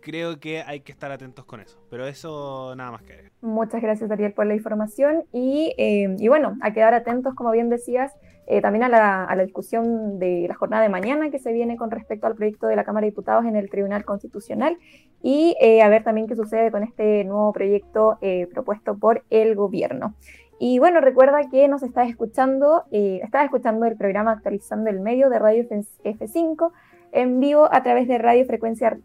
[0.00, 1.80] creo que hay que estar atentos con eso.
[1.90, 5.24] Pero eso nada más que Muchas gracias, Ariel, por la información.
[5.32, 8.12] Y, eh, y bueno, a quedar atentos, como bien decías,
[8.50, 11.76] eh, también a la, a la, discusión de la jornada de mañana que se viene
[11.76, 14.78] con respecto al proyecto de la Cámara de Diputados en el Tribunal Constitucional
[15.22, 19.54] y eh, a ver también qué sucede con este nuevo proyecto eh, propuesto por el
[19.54, 20.14] gobierno.
[20.58, 25.38] Y bueno, recuerda que nos estás escuchando, estás escuchando el programa Actualizando el Medio de
[25.38, 26.72] Radio F5
[27.12, 28.98] en vivo a través de Radio Frecuencia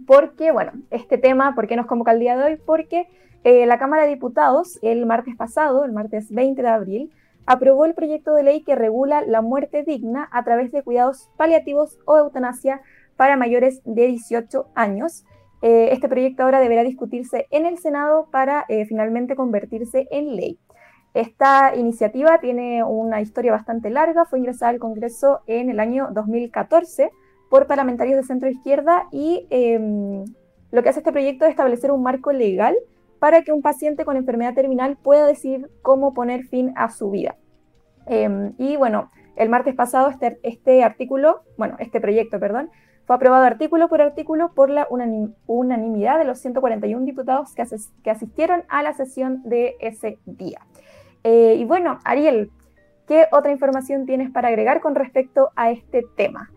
[0.07, 2.55] Porque, bueno, este tema, ¿por qué nos convoca el día de hoy?
[2.57, 3.07] Porque
[3.43, 7.11] la Cámara de Diputados el martes pasado, el martes 20 de abril,
[7.47, 11.99] aprobó el proyecto de ley que regula la muerte digna a través de cuidados paliativos
[12.05, 12.81] o eutanasia
[13.17, 15.25] para mayores de 18 años.
[15.61, 20.59] Eh, este proyecto ahora deberá discutirse en el Senado para eh, finalmente convertirse en ley.
[21.13, 27.11] Esta iniciativa tiene una historia bastante larga, fue ingresada al Congreso en el año 2014
[27.49, 30.23] por parlamentarios de centro izquierda y em,
[30.71, 32.75] lo que hace este proyecto es establecer un marco legal
[33.19, 37.35] para que un paciente con enfermedad terminal pueda decidir cómo poner fin a su vida.
[38.07, 42.69] Em, y bueno, el martes pasado este, este artículo, bueno, este proyecto, perdón,
[43.05, 44.87] fue aprobado artículo por artículo por la
[45.47, 50.65] unanimidad de los 141 diputados que, asistieron a la sesión de ese día.
[51.23, 52.51] Eh, y bueno, Ariel,
[53.07, 56.51] ¿qué otra información tienes para agregar con respecto a este tema?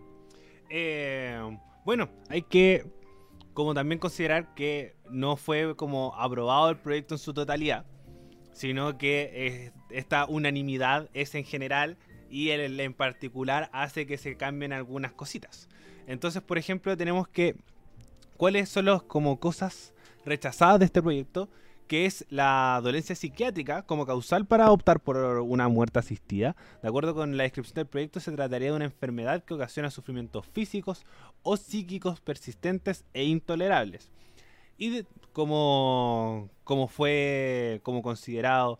[0.69, 1.39] Eh,
[1.83, 2.85] bueno, hay que
[3.53, 7.85] como también considerar que no fue como aprobado el proyecto en su totalidad,
[8.51, 11.97] sino que esta unanimidad es en general
[12.29, 15.69] y en particular hace que se cambien algunas cositas.
[16.07, 17.55] Entonces, por ejemplo, tenemos que
[18.37, 19.93] cuáles son las como cosas
[20.25, 21.49] rechazadas de este proyecto,
[21.87, 26.55] que es la dolencia psiquiátrica como causal para optar por una muerte asistida.
[26.81, 30.45] De acuerdo con la descripción del proyecto, se trataría de una enfermedad que ocasiona sufrimientos
[30.47, 31.05] físicos
[31.43, 34.11] o psíquicos persistentes e intolerables.
[34.77, 38.79] Y como, como fue como considerado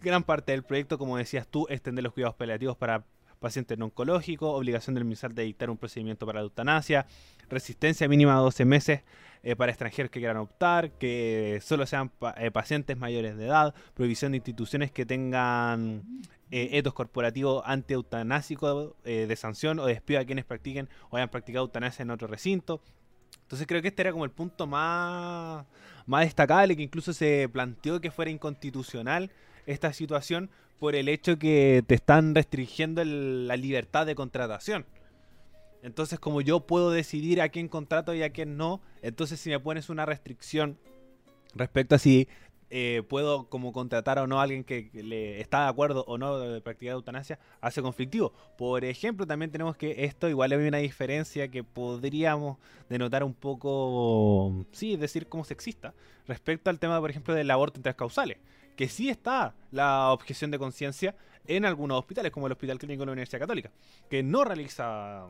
[0.00, 3.04] gran parte del proyecto, como decías tú, extender los cuidados paliativos para
[3.44, 7.06] paciente no oncológico, obligación del MISAL de dictar un procedimiento para la eutanasia,
[7.50, 9.02] resistencia mínima a 12 meses
[9.42, 14.32] eh, para extranjeros que quieran optar, que solo sean eh, pacientes mayores de edad, prohibición
[14.32, 16.02] de instituciones que tengan
[16.50, 22.02] eh, etos corporativos anti-eutanásico de sanción o despido a quienes practiquen o hayan practicado eutanasia
[22.02, 22.80] en otro recinto.
[23.42, 25.66] Entonces creo que este era como el punto más,
[26.06, 29.30] más destacable, que incluso se planteó que fuera inconstitucional
[29.66, 34.86] esta situación por el hecho que te están restringiendo la libertad de contratación.
[35.82, 39.60] Entonces, como yo puedo decidir a quién contrato y a quién no, entonces si me
[39.60, 40.78] pones una restricción
[41.54, 42.26] respecto a si
[42.70, 46.38] eh, puedo como contratar o no a alguien que, le está de acuerdo o no
[46.38, 48.32] de practicar eutanasia, hace conflictivo.
[48.56, 52.58] Por ejemplo, también tenemos que esto igual hay una diferencia que podríamos
[52.88, 55.94] denotar un poco, sí, decir como sexista,
[56.26, 58.38] respecto al tema, por ejemplo, del aborto en tres causales
[58.76, 61.14] que sí está la objeción de conciencia
[61.46, 63.70] en algunos hospitales, como el Hospital Clínico de la Universidad Católica,
[64.08, 65.26] que no realiza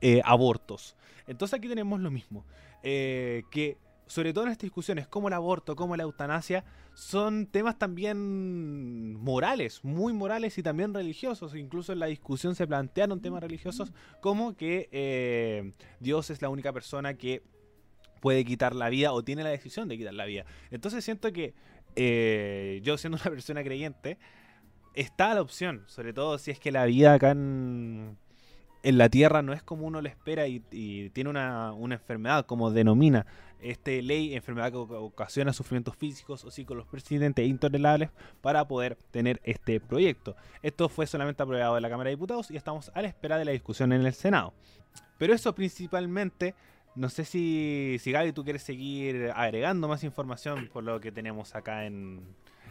[0.00, 0.96] eh, abortos.
[1.26, 2.44] Entonces aquí tenemos lo mismo,
[2.82, 6.64] eh, que sobre todo en estas discusiones, como el aborto, como la eutanasia,
[6.94, 11.54] son temas también morales, muy morales y también religiosos.
[11.54, 16.72] Incluso en la discusión se plantearon temas religiosos como que eh, Dios es la única
[16.72, 17.42] persona que
[18.20, 20.44] puede quitar la vida o tiene la decisión de quitar la vida.
[20.70, 21.54] Entonces siento que
[22.00, 24.18] eh, yo siendo una persona creyente,
[24.94, 28.16] está la opción, sobre todo si es que la vida acá en,
[28.84, 30.60] la Tierra no es como uno lo espera y,
[31.10, 33.26] tiene una, enfermedad, como denomina
[33.60, 39.80] este ley, enfermedad que ocasiona sufrimientos físicos o psicológicos e intolerables para poder tener este
[39.80, 40.36] proyecto.
[40.62, 43.44] Esto fue solamente aprobado en la Cámara de Diputados y estamos a la espera de
[43.44, 44.54] la discusión en el Senado.
[45.18, 46.54] Pero eso principalmente
[46.98, 51.54] no sé si, si Gaby tú quieres seguir agregando más información por lo que tenemos
[51.54, 52.22] acá en,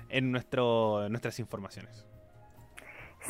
[0.10, 2.06] en, nuestro, nuestras informaciones.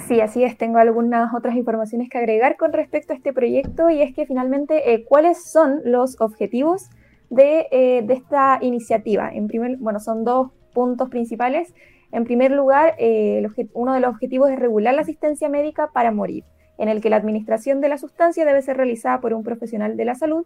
[0.08, 0.58] Sí, así es.
[0.58, 4.94] Tengo algunas otras informaciones que agregar con respecto a este proyecto y es que finalmente,
[4.94, 6.90] eh, ¿cuáles son los objetivos
[7.30, 9.30] de, eh, de, esta iniciativa?
[9.32, 11.74] En primer, bueno, son dos puntos principales.
[12.12, 16.44] En primer lugar, eh, uno de los objetivos es regular la asistencia médica para morir,
[16.80, 20.06] en el que la administración de la sustancia debe ser realizada por un profesional de
[20.06, 20.46] la salud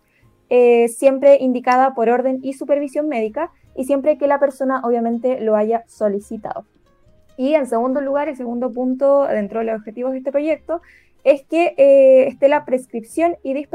[0.53, 5.55] eh, siempre indicada por orden y supervisión médica y siempre que la persona obviamente lo
[5.55, 6.65] haya solicitado.
[7.37, 10.81] Y en segundo lugar, el segundo punto dentro de los objetivos de este proyecto
[11.23, 13.65] es que eh, esté la prescripción y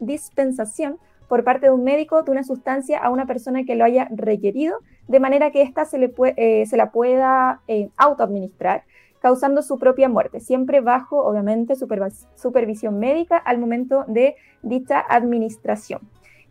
[0.00, 0.96] dispensación
[1.28, 4.78] por parte de un médico de una sustancia a una persona que lo haya requerido,
[5.08, 8.84] de manera que ésta se, eh, se la pueda eh, autoadministrar,
[9.20, 16.00] causando su propia muerte, siempre bajo, obviamente, supervisión médica al momento de dicha administración.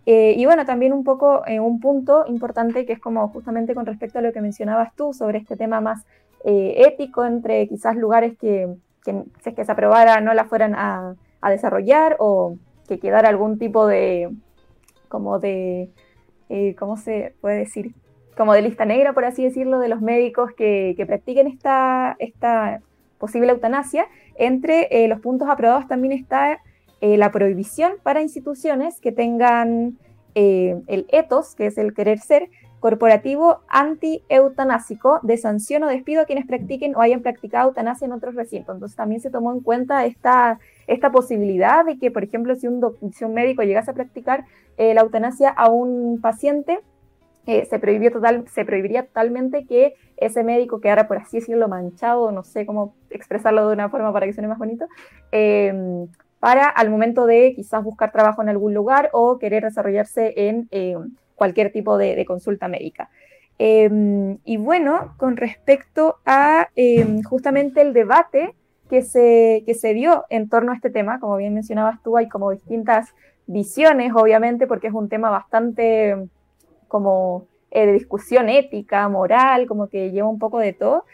[0.05, 4.19] Eh, y bueno, también un poco un punto importante que es como justamente con respecto
[4.19, 6.05] a lo que mencionabas tú sobre este tema más
[6.45, 8.67] ético entre quizás lugares que,
[9.05, 13.57] que, es que se aprobara, no la fueran a, a desarrollar o que quedara algún
[13.57, 14.29] tipo de,
[15.09, 15.91] como de,
[16.49, 17.93] eh, ¿cómo se puede decir?
[18.35, 22.81] Como de lista negra, por así decirlo, de los médicos que, practiquen esta, esta
[23.19, 24.07] posible eutanasia.
[24.35, 26.59] Entre eh, los puntos aprobados también está
[27.03, 29.99] eh, la prohibición para instituciones que tengan
[30.35, 32.49] el ethos, que es el querer ser,
[32.83, 38.35] corporativo anti-eutanásico de sanción o despido a quienes practiquen o hayan practicado eutanasia en otros
[38.35, 38.75] recintos.
[38.75, 42.83] Entonces también se tomó en cuenta esta, esta posibilidad de que, por ejemplo, si un,
[42.83, 44.43] un médico llegase a practicar
[44.75, 46.81] eh, la eutanasia a un paciente,
[47.45, 52.33] eh, se, prohibió total, se prohibiría totalmente que ese médico quedara, por así decirlo, manchado,
[52.33, 54.87] no sé cómo expresarlo de una forma para que suene más bonito,
[56.43, 61.15] para al momento de quizás buscar trabajo en algún lugar o querer desarrollarse en em,
[61.35, 63.09] cualquier tipo de, consulta médica.
[63.57, 68.55] Em, y bueno, con respecto a em, justamente el debate
[68.89, 72.27] que se, que se dio en torno a este tema, como bien mencionabas tú, hay
[72.27, 73.13] como distintas
[73.47, 76.27] visiones, obviamente, porque es un tema bastante
[76.89, 81.05] como eh, de discusión ética, moral, como que lleva un poco de todo.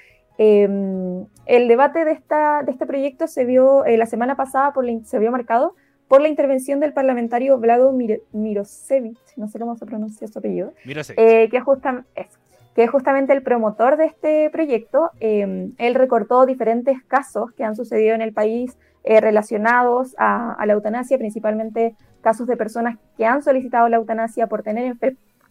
[0.42, 4.86] Em, el debate de, esta, de este proyecto se vio eh, la semana pasada, por
[5.04, 5.76] se vio marcado
[6.08, 7.92] por la intervención del parlamentario Vlado
[8.32, 12.28] Mirosevich, no sé cómo se pronuncia su apellido, eh, que, es
[12.74, 15.12] que es justamente el promotor de este proyecto.
[15.20, 20.72] Em, él recortó diferentes casos que han sucedido en el país eh, relacionados a, la
[20.72, 24.86] eutanasia, principalmente casos de personas que han solicitado la eutanasia por tener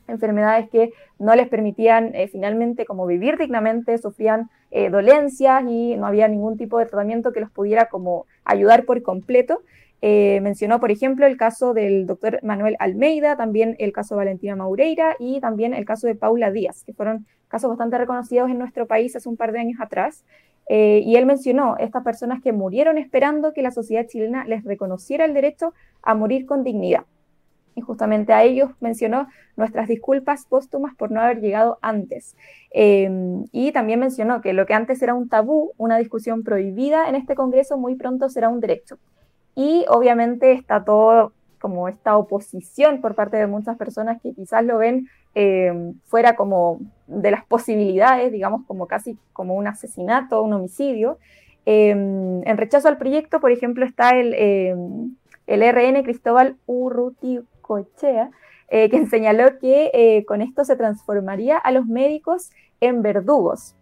[0.09, 4.51] enfermedades que no les permitían eh, finalmente como vivir dignamente, sufrían
[4.91, 9.63] dolencias y no había ningún tipo de tratamiento que los pudiera como ayudar por completo.
[10.01, 14.55] Eh, mencionó, por ejemplo, el caso del doctor Manuel Almeida, también el caso de Valentina
[14.55, 18.87] Maureira y también el caso de Paula Díaz, que fueron casos bastante reconocidos en nuestro
[18.87, 20.25] país hace un par de años atrás.
[20.69, 25.25] Eh, y él mencionó estas personas que murieron esperando que la sociedad chilena les reconociera
[25.25, 27.05] el derecho a morir con dignidad.
[27.79, 32.37] Y justamente a ellos mencionó nuestras disculpas póstumas por no haber llegado antes.
[32.73, 33.09] Eh,
[33.53, 37.37] y también mencionó que lo que antes era un tabú, una discusión prohibida en este
[37.37, 38.99] Congreso, muy pronto será un derecho.
[39.55, 44.79] Y obviamente está todo como esta oposición por parte de muchas personas que quizás lo
[44.79, 51.19] ven eh, fuera como de las posibilidades, digamos, como casi como un asesinato, un homicidio.
[51.65, 55.17] Em, en rechazo al proyecto, por ejemplo, está el, em,
[55.47, 56.57] el RN Cristóbal
[57.69, 58.31] Urruticochea,
[58.69, 62.51] eh, quien señaló que eh, con esto se transformaría a los médicos
[62.81, 63.75] en verdugos,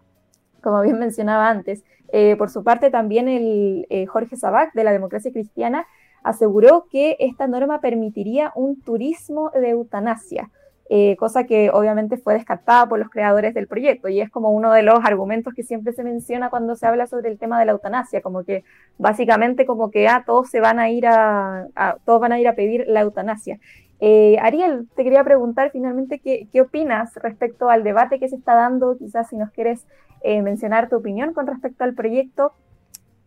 [0.62, 1.84] como bien mencionaba antes.
[2.12, 5.86] Eh, por su parte, también el Jorge Sabac, de la Democracia Cristiana,
[6.22, 10.50] aseguró que esta norma permitiría un turismo de eutanasia,
[10.88, 14.72] eh, cosa que obviamente fue descartada por los creadores del proyecto y es como uno
[14.72, 17.72] de los argumentos que siempre se menciona cuando se habla sobre el tema de la
[17.72, 18.64] eutanasia, como que
[18.98, 21.66] básicamente como que ah, todos se van a ir a,
[22.04, 23.58] todos van a ir a pedir la eutanasia.
[23.98, 28.98] Ariel, te quería preguntar finalmente qué, qué opinas respecto al debate que se está dando,
[28.98, 29.86] quizás si nos quieres
[30.22, 32.52] eh, mencionar tu opinión con respecto al proyecto.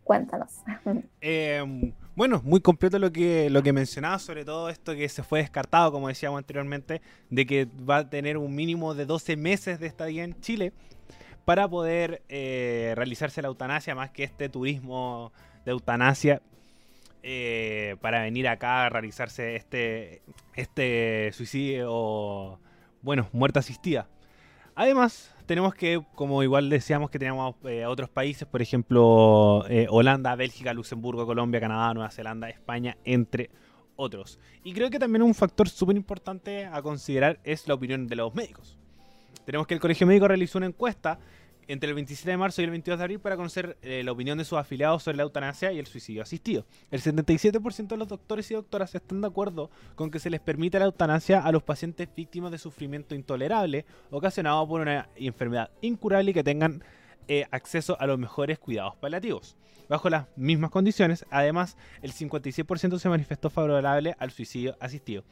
[0.04, 0.64] Cuéntanos.
[2.20, 5.90] Bueno, muy completo lo que, lo que mencionaba, sobre todo esto que se fue descartado,
[5.90, 10.26] como decíamos anteriormente, de que va a tener un mínimo de 12 meses de estadía
[10.26, 10.74] en Chile
[11.46, 15.32] para poder eh, realizarse la eutanasia, más que este turismo
[15.64, 16.42] de eutanasia,
[17.24, 20.22] eh, para venir acá a realizarse este,
[20.56, 22.60] este suicidio,
[23.02, 24.10] bueno, muerte asistida.
[24.76, 30.36] Además, tenemos que, como igual decíamos que teníamos eh, otros países, por ejemplo, eh, Holanda,
[30.36, 33.50] Bélgica, Luxemburgo, Colombia, Canadá, Nueva Zelanda, España, entre
[33.96, 34.38] otros.
[34.64, 38.36] Y creo que también un factor súper importante a considerar es la opinión de los
[38.36, 38.78] médicos.
[39.44, 41.18] Tenemos que el Colegio Médico realizó una encuesta
[41.70, 44.40] entre el 27 de marzo y el 22 de abril para conocer eh, la opinión
[44.40, 46.66] de sus afiliados sobre la eutanasia y el suicidio asistido.
[46.90, 50.80] El 77% de los doctores y doctoras están de acuerdo con que se les permita
[50.80, 56.34] la eutanasia a los pacientes víctimas de sufrimiento intolerable ocasionado por una enfermedad incurable y
[56.34, 56.84] que tengan
[57.32, 59.56] eh, acceso a los mejores cuidados paliativos.
[59.88, 65.24] Bajo las mismas condiciones, además, el 56% se manifestó favorable al suicidio asistido.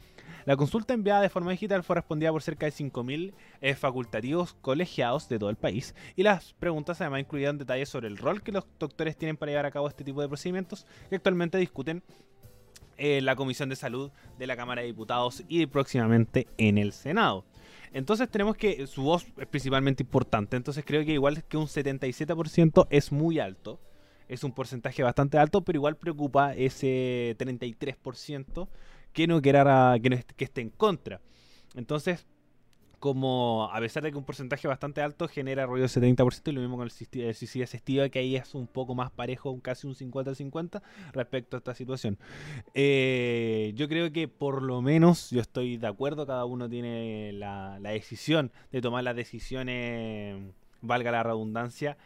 [0.44, 5.28] La consulta enviada de forma digital fue respondida por cerca de 5.000 eh, facultativos colegiados
[5.28, 8.64] de todo el país y las preguntas además incluían detalles sobre el rol que los
[8.78, 12.04] doctores tienen para llevar a cabo este tipo de procedimientos que actualmente discuten
[12.96, 17.44] eh, la Comisión de Salud de la Cámara de Diputados y próximamente en el Senado.
[17.92, 20.56] Entonces tenemos que su voz es principalmente importante.
[20.56, 23.80] Entonces creo que igual que un 77% es muy alto.
[24.28, 28.68] Es un porcentaje bastante alto, pero igual preocupa ese 33%
[29.12, 31.20] que no quiera que esté en contra.
[31.74, 32.26] Entonces,
[32.98, 36.60] como a pesar de que un porcentaje bastante alto genera ruido del 70% y lo
[36.60, 40.82] mismo con el suicidio asistido que ahí es un poco más parejo, casi un 50-50
[41.12, 42.18] respecto a esta situación.
[42.74, 47.78] Eh, yo creo que por lo menos yo estoy de acuerdo, cada uno tiene la,
[47.80, 50.36] la decisión de tomar las decisiones,
[50.80, 51.96] valga la redundancia,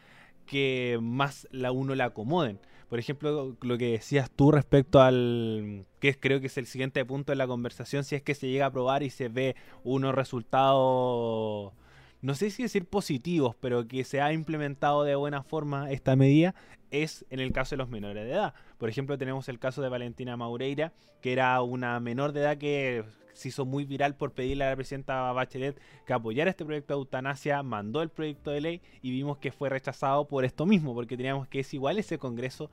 [0.46, 2.58] que más la uno le acomoden.
[2.92, 7.32] Por ejemplo, lo que decías tú respecto al que creo que es el siguiente punto
[7.32, 11.72] de la conversación, si es que se llega a probar y se ve unos resultados,
[12.20, 16.54] no sé si decir positivos, pero que se ha implementado de buena forma esta medida,
[16.90, 18.52] es en el caso de los menores de edad.
[18.76, 23.04] Por ejemplo, tenemos el caso de Valentina Maureira, que era una menor de edad que
[23.42, 27.00] se hizo muy viral por pedirle a la presidenta Bachelet que apoyara este proyecto de
[27.00, 31.16] eutanasia, mandó el proyecto de ley y vimos que fue rechazado por esto mismo, porque
[31.16, 32.70] teníamos que es igual ese Congreso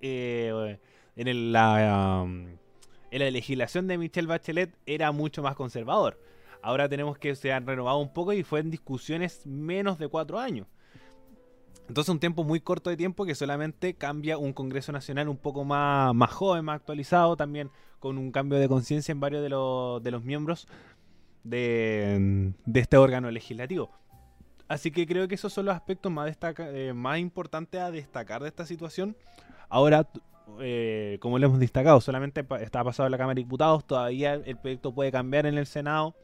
[0.00, 0.78] eh,
[1.16, 2.46] en, la, um,
[3.10, 6.18] en la legislación de Michelle Bachelet era mucho más conservador.
[6.62, 10.38] Ahora tenemos que se han renovado un poco y fue en discusiones menos de cuatro
[10.38, 10.68] años.
[11.92, 15.62] Entonces un tiempo muy corto de tiempo que solamente cambia un Congreso Nacional un poco
[15.62, 20.02] más, más joven, más actualizado, también con un cambio de conciencia en varios de, los,
[20.02, 20.66] de los miembros
[21.44, 23.90] de, este órgano legislativo.
[24.68, 28.48] Así que creo que esos son los aspectos más, eh, más importantes a destacar de
[28.48, 29.14] esta situación.
[29.68, 30.08] Ahora,
[30.60, 34.56] eh, como lo hemos destacado, solamente está pasado en la Cámara de Diputados, todavía el
[34.56, 36.14] proyecto puede cambiar en el Senado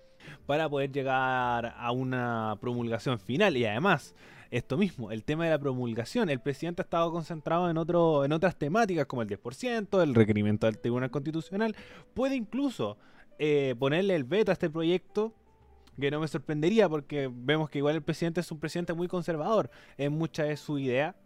[0.46, 4.14] para poder llegar a una promulgación final y además
[4.51, 6.30] esto mismo, el tema de la promulgación.
[6.30, 10.66] El presidente ha estado concentrado en, otro, en otras temáticas como el 10%, el requerimiento
[10.66, 11.76] del Tribunal Constitucional.
[12.14, 12.96] Puede incluso
[13.38, 15.32] eh, ponerle el veto a este proyecto
[16.01, 19.70] que no me sorprendería porque vemos que igual el presidente es un presidente muy conservador
[19.96, 21.16] en mucha de su idea,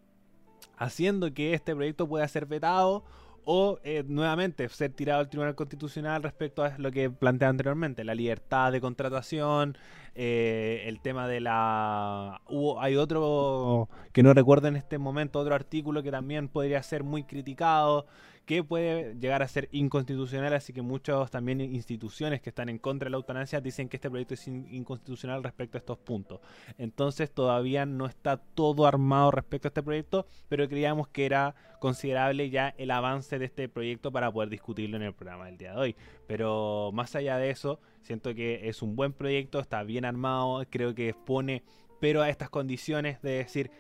[0.77, 3.05] haciendo que este proyecto pueda ser vetado
[3.45, 8.15] o eh, nuevamente ser tirado al Tribunal Constitucional respecto a lo que plantea anteriormente, la
[8.15, 9.77] libertad de contratación,
[10.15, 12.41] eh, el tema de la...
[12.49, 17.03] Hubo, hay otro que no recuerdo en este momento, otro artículo que también podría ser
[17.03, 18.07] muy criticado,
[18.45, 23.07] que puede llegar a ser inconstitucional, así que muchas también instituciones que están en contra
[23.07, 26.41] de la eutanasia dicen que este proyecto es inconstitucional respecto a estos puntos.
[26.79, 32.51] Entonces todavía no está todo armado respecto a este proyecto, pero creíamos que era considerable
[32.51, 35.79] ya el avance de este proyecto para poder discutirlo en el programa del día de
[35.79, 35.97] hoy.
[36.27, 40.95] Pero más allá de eso, siento que es un buen proyecto, está bien armado, creo
[40.95, 41.63] que pone
[42.03, 43.71] pero a estas condiciones de decir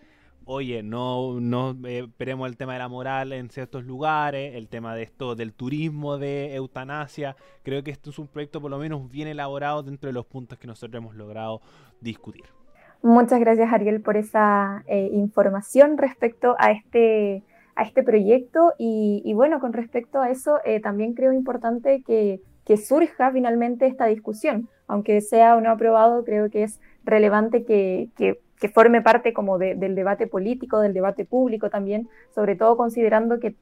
[0.44, 4.94] oye, no, no eh, esperemos el tema de la moral en ciertos lugares, el tema
[4.94, 7.36] de esto del turismo de eutanasia.
[7.62, 10.58] Creo que esto es un proyecto por lo menos bien elaborado dentro de los puntos
[10.58, 11.60] que nosotros hemos logrado
[12.00, 12.44] discutir.
[13.02, 17.42] Muchas gracias Ariel por esa eh, información respecto a este,
[17.74, 22.76] a este proyecto y, bueno, con respecto a eso eh, también creo importante que, que
[22.76, 24.68] surja finalmente esta discusión.
[24.86, 29.58] Aunque sea o no aprobado, creo que es relevante que, que que forme parte como
[29.58, 33.56] del debate político, del debate público también, sobre todo considerando que,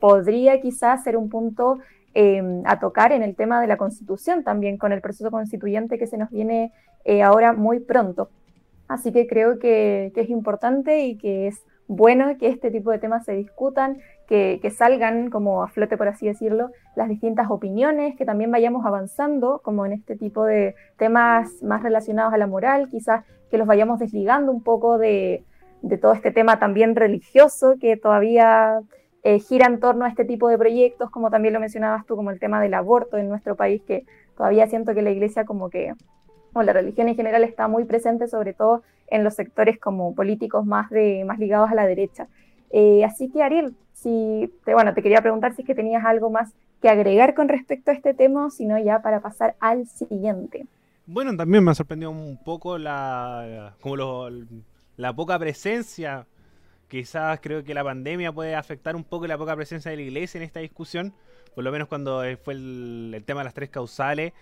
[0.00, 1.78] podría quizás ser un punto
[2.12, 6.08] em, a tocar en el tema de la constitución también, con el proceso constituyente que
[6.08, 6.72] se nos viene
[7.04, 8.28] eh, ahora muy pronto.
[8.88, 11.62] Así que creo que, que, es importante y que es
[11.96, 16.26] bueno que este tipo de temas se discutan, que, salgan como a flote, por así
[16.26, 21.82] decirlo, las distintas opiniones, que también vayamos avanzando como en este tipo de temas más
[21.82, 25.44] relacionados a la moral, quizás que los vayamos desligando un poco de,
[26.00, 28.80] todo este tema también religioso que todavía
[29.22, 32.30] eh, gira en torno a este tipo de proyectos, como también lo mencionabas tú, como
[32.30, 35.92] el tema del aborto en nuestro país, que todavía siento que la iglesia como que,
[36.54, 40.90] la religión en general está muy presente, sobre todo en los sectores como políticos más,
[40.90, 42.28] de, más ligados a la derecha.
[42.70, 46.30] Eh, así que Ariel, si te, bueno, te quería preguntar si es que tenías algo
[46.30, 50.66] más que agregar con respecto a este tema, sino ya para pasar al siguiente.
[51.06, 54.28] Bueno, también me ha sorprendido un poco la, como
[54.96, 56.26] la poca presencia.
[56.88, 60.38] Quizás creo que la pandemia puede afectar un poco la poca presencia de la iglesia
[60.38, 61.12] en esta discusión.
[61.54, 64.32] Por lo menos cuando fue el, tema de las tres causales.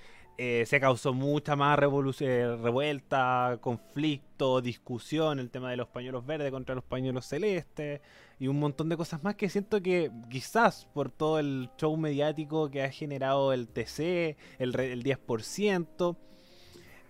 [0.43, 6.51] Eh, se causó mucha más eh, revuelta, conflicto, discusión, el tema de los pañuelos verdes
[6.51, 8.01] contra los pañuelos celestes
[8.38, 12.70] y un montón de cosas más que siento que quizás por todo el show mediático
[12.70, 16.16] que ha generado el TC, el, el 10%,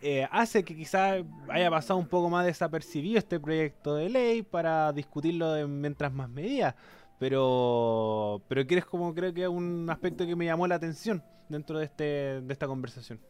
[0.03, 4.93] eh, hace que quizás haya pasado un poco más desapercibido este proyecto de ley para
[4.93, 6.75] discutirlo mientras más medidas.
[7.21, 11.85] Pero, pero quieres como creo que un aspecto que me llamó la atención dentro de,
[11.85, 13.21] este, de esta conversación.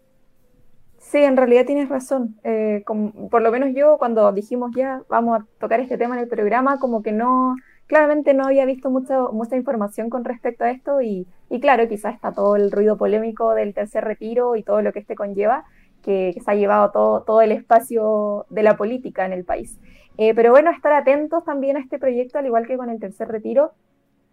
[0.98, 2.38] Sí, en realidad tienes razón.
[2.44, 2.84] Eh,
[3.30, 6.78] por lo menos yo cuando dijimos ya vamos a tocar este tema en el programa,
[6.78, 7.56] como que no,
[7.90, 11.26] claramente no había visto mucha, mucha información con respecto a esto y,
[11.60, 15.16] claro, quizás está todo el ruido polémico del tercer retiro y todo lo que este
[15.16, 15.64] conlleva,
[16.00, 19.80] que, se ha llevado todo, todo el espacio de la política en el país.
[20.18, 23.28] Eh, pero bueno, estar atentos también a este proyecto, al igual que con el tercer
[23.28, 23.72] retiro,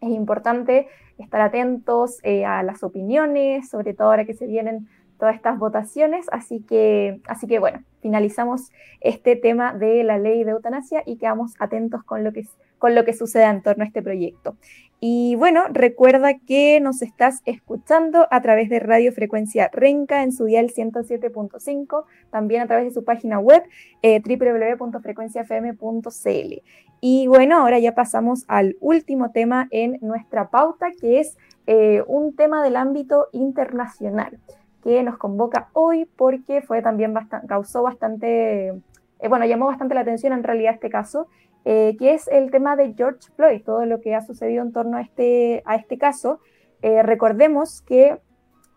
[0.02, 5.36] es importante estar atentos eh, a las opiniones, sobre todo ahora que se vienen todas
[5.36, 6.28] estas votaciones.
[6.32, 8.70] Así que, así que bueno, finalizamos
[9.02, 12.46] este tema de la ley de eutanasia y quedamos atentos con lo que,
[12.78, 14.56] con lo que suceda en torno a este proyecto.
[15.00, 20.46] Y bueno, recuerda que nos estás escuchando a través de Radio Frecuencia Renca en su
[20.46, 23.62] dial 107.5, también a través de su página web
[24.02, 26.64] eh, www.frecuenciafm.cl.
[27.00, 31.38] Y bueno, ahora ya pasamos al último tema en nuestra pauta, que es
[31.68, 34.40] eh, un tema del ámbito internacional
[34.84, 37.14] que nos convoca hoy porque fue también
[37.48, 41.28] causó bastante, eh, bueno, llamó bastante la atención en realidad este caso,
[41.70, 44.98] eh, que es el tema de George Floyd, todo lo que ha sucedido en torno
[44.98, 46.40] a este, a este caso.
[46.82, 48.20] Eh, recordemos que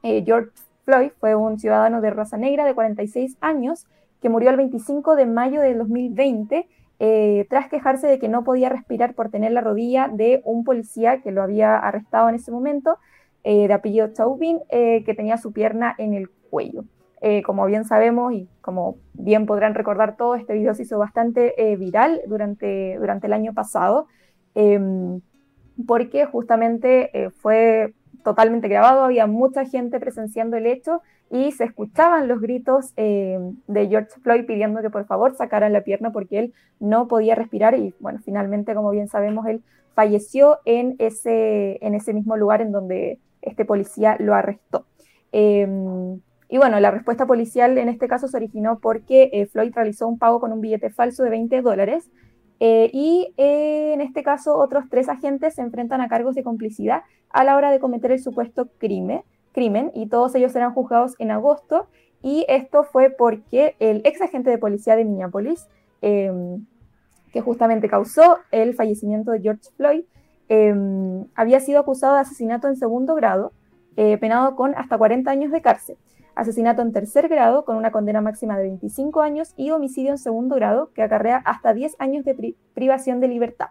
[0.03, 0.51] George
[0.85, 3.87] Floyd fue un ciudadano de raza negra de 46 años
[4.23, 6.67] que murió el 25 de mayo de 2020
[7.49, 11.33] tras quejarse de que no podía respirar por tener la rodilla de un policía que
[11.33, 12.99] lo había arrestado en ese momento
[13.43, 16.85] eh, de apellido Chauvin, eh, que tenía su pierna en el cuello.
[17.21, 21.55] Eh, como bien sabemos y como bien podrán recordar todo, este video se hizo bastante
[21.79, 24.07] viral durante, durante el año pasado,
[24.55, 25.21] em,
[25.87, 32.41] porque justamente fue totalmente grabado, había mucha gente presenciando el hecho y se escuchaban los
[32.41, 37.07] gritos em, de George Floyd pidiendo que por favor sacaran la pierna porque él no
[37.07, 39.63] podía respirar y bueno, finalmente, como bien sabemos, él
[39.95, 44.87] falleció en ese, en ese mismo lugar en donde este policía lo arrestó.
[45.33, 46.21] Em,
[46.51, 50.19] y bueno, la respuesta policial en este caso se originó porque eh, Floyd realizó un
[50.19, 52.11] pago con un billete falso de 20 dólares
[52.59, 57.03] eh, y eh, en este caso otros tres agentes se enfrentan a cargos de complicidad
[57.31, 59.23] a la hora de cometer el supuesto crimen,
[59.53, 61.87] crimen y todos ellos serán juzgados en agosto.
[62.23, 65.69] Y esto fue porque el ex agente de policía de Minneapolis,
[66.03, 66.67] em,
[67.33, 70.05] que justamente causó el fallecimiento de George Floyd,
[70.53, 73.53] Em, había sido acusado de asesinato en segundo grado,
[74.21, 75.97] penado con hasta 40 años de cárcel,
[76.41, 80.57] asesinato en tercer grado con una condena máxima de 25 años y homicidio en segundo
[80.57, 83.69] grado que acarrea hasta 10 años de privación de libertad.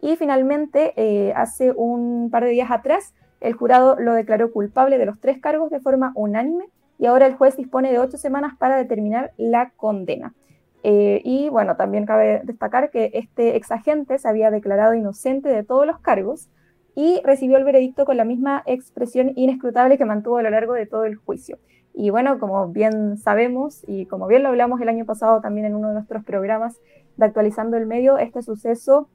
[0.00, 5.06] Y finalmente, eh, hace un par de días atrás, el jurado lo declaró culpable de
[5.06, 6.66] los tres cargos de forma unánime
[6.98, 10.34] y ahora el juez dispone de ocho semanas para determinar la condena.
[10.82, 15.86] Eh, y bueno, también cabe destacar que este exagente se había declarado inocente de todos
[15.86, 16.48] los cargos
[16.94, 20.86] y recibió el veredicto con la misma expresión inescrutable que mantuvo a lo largo de
[20.86, 21.58] todo el juicio.
[21.94, 25.74] Y bueno, como bien sabemos y como bien lo hablamos el año pasado también en
[25.74, 26.78] uno de nuestros programas
[27.16, 29.08] de Actualizando el Medio, este suceso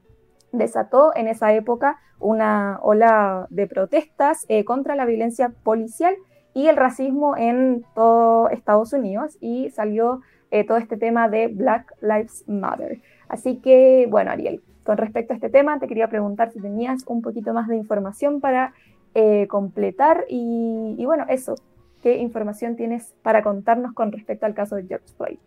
[0.51, 6.15] desató en esa época una ola de protestas eh, contra la violencia policial
[6.53, 10.21] y el racismo en todo Estados Unidos y salió
[10.51, 13.01] eh, todo este tema de Black Lives Matter.
[13.27, 17.21] Así que, bueno, Ariel, con respecto a este tema, te quería preguntar si tenías un
[17.21, 18.73] poquito más de información para
[19.15, 21.55] eh, completar y, bueno, eso,
[22.03, 25.39] ¿qué información tienes para contarnos con respecto al caso de George Floyd?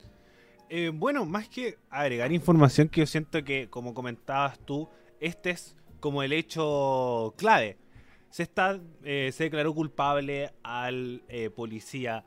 [0.68, 4.88] Eh, bueno, más que agregar información que yo siento que, como comentabas tú,
[5.20, 7.76] este es como el hecho clave.
[8.30, 11.22] Se, está, se declaró culpable al
[11.54, 12.24] policía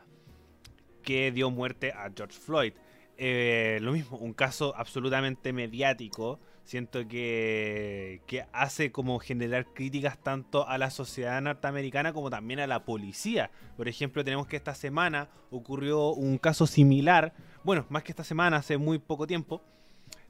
[1.04, 2.74] que dio muerte a George Floyd.
[3.18, 6.40] Eh, lo mismo, un caso absolutamente mediático.
[6.70, 12.68] Siento que, que, hace como generar críticas tanto a la sociedad norteamericana como también a
[12.68, 13.50] la policía.
[13.76, 17.34] Por ejemplo, tenemos que esta semana ocurrió un caso similar.
[17.64, 19.64] Bueno, más que esta semana, hace muy poco tiempo.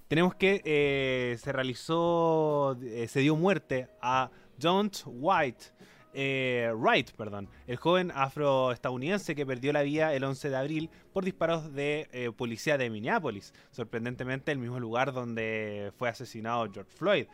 [0.07, 4.31] Tenemos que eh, se realizó, eh, se dio muerte a
[4.61, 5.65] John White,
[6.13, 11.23] eh, Wright, perdón, el joven afroestadounidense que perdió la vida el 11 de abril por
[11.23, 17.25] disparos de eh, policía de Minneapolis, sorprendentemente el mismo lugar donde fue asesinado George Floyd,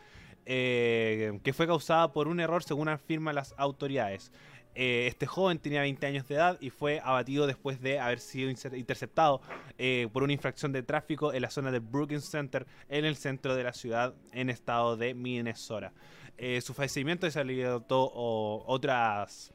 [0.44, 4.30] eh, que fue causada por un error según afirman las autoridades.
[4.74, 8.50] Eh, este joven tenía 20 años de edad y fue abatido después de haber sido
[8.50, 9.40] interceptado
[10.12, 13.64] por una infracción de tráfico en la zona de Brookings Center, en el centro de
[13.64, 15.94] la ciudad, en estado de Minnesota.
[16.38, 19.52] Eh, su fallecimiento desalientó otras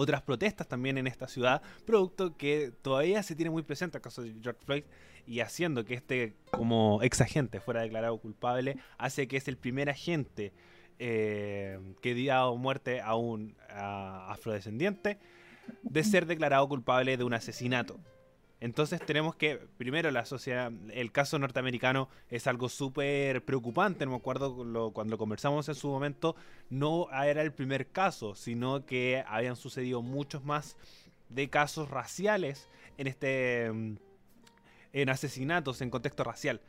[0.00, 4.22] otras protestas también en esta ciudad, producto que todavía se tiene muy presente el caso
[4.22, 4.84] de George Floyd
[5.26, 9.90] y haciendo que este como ex agente fuera declarado culpable, hace que es el primer
[9.90, 10.52] agente
[11.00, 15.18] eh, que dio muerte a un afrodescendiente
[15.82, 17.98] de ser declarado culpable de un asesinato.
[18.60, 24.54] Entonces tenemos que, primero, la sociedad, el caso norteamericano es algo súper preocupante, me acuerdo
[24.92, 26.34] cuando lo conversamos en su momento,
[26.68, 30.76] no era el primer caso, sino que habían sucedido muchos más
[31.28, 33.66] de casos raciales en este
[34.94, 36.60] en asesinatos en contexto racial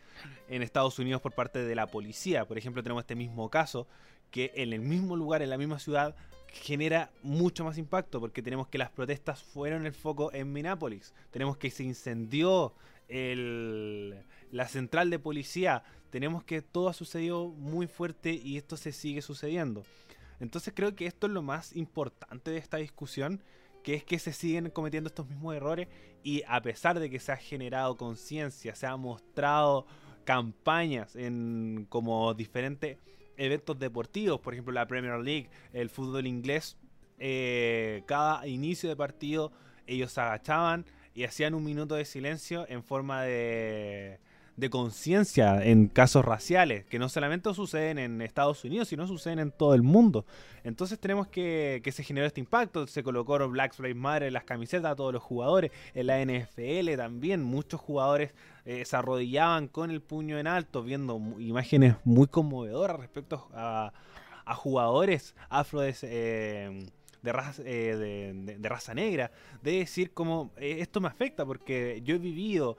[0.50, 2.46] en Estados Unidos por parte de la policía.
[2.46, 3.88] Por ejemplo, tenemos este mismo caso
[4.30, 6.16] que en el mismo lugar, en la misma ciudad,
[6.52, 11.14] genera mucho más impacto porque tenemos que las protestas fueron el foco en Minneapolis.
[11.32, 12.74] Tenemos que se incendió
[13.08, 15.84] la central de policía.
[16.10, 19.84] Tenemos que todo ha sucedido muy fuerte y esto se sigue sucediendo.
[20.40, 23.44] Entonces creo que esto es lo más importante de esta discusión,
[23.84, 25.88] que es que se siguen cometiendo estos mismos errores
[26.24, 29.86] y a pesar de que se ha generado conciencia, se ha mostrado
[30.24, 32.98] campañas en como diferentes
[33.40, 36.78] eventos deportivos, por ejemplo la Premier League, el fútbol inglés,
[37.18, 39.52] eh, cada inicio de partido
[39.88, 40.86] ellos se agachaban
[41.16, 44.20] y hacían un minuto de silencio en forma de,
[44.60, 49.52] de conciencia en casos raciales, que no solamente suceden en Estados Unidos, sino suceden en
[49.52, 50.26] todo el mundo.
[50.64, 54.44] Entonces tenemos que, que se generó este impacto, se colocó Black Lives Matter en las
[54.44, 58.34] camisetas a todos los jugadores, en la NFL también, muchos jugadores
[58.66, 63.92] eh, se arrodillaban con el puño en alto, viendo imágenes muy conmovedoras respecto a,
[64.56, 66.88] jugadores afro eh,
[67.22, 69.32] de, raza, eh, de, raza negra,
[69.62, 72.78] de decir como esto me afecta porque yo he vivido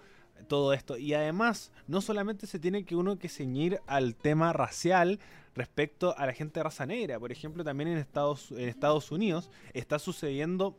[0.49, 0.97] todo esto.
[0.97, 5.18] Y además no solamente se tiene que uno que ceñir al tema racial
[5.55, 9.51] respecto a la gente de raza negra, por ejemplo también en Estados, en Estados Unidos
[9.74, 10.78] está sucediendo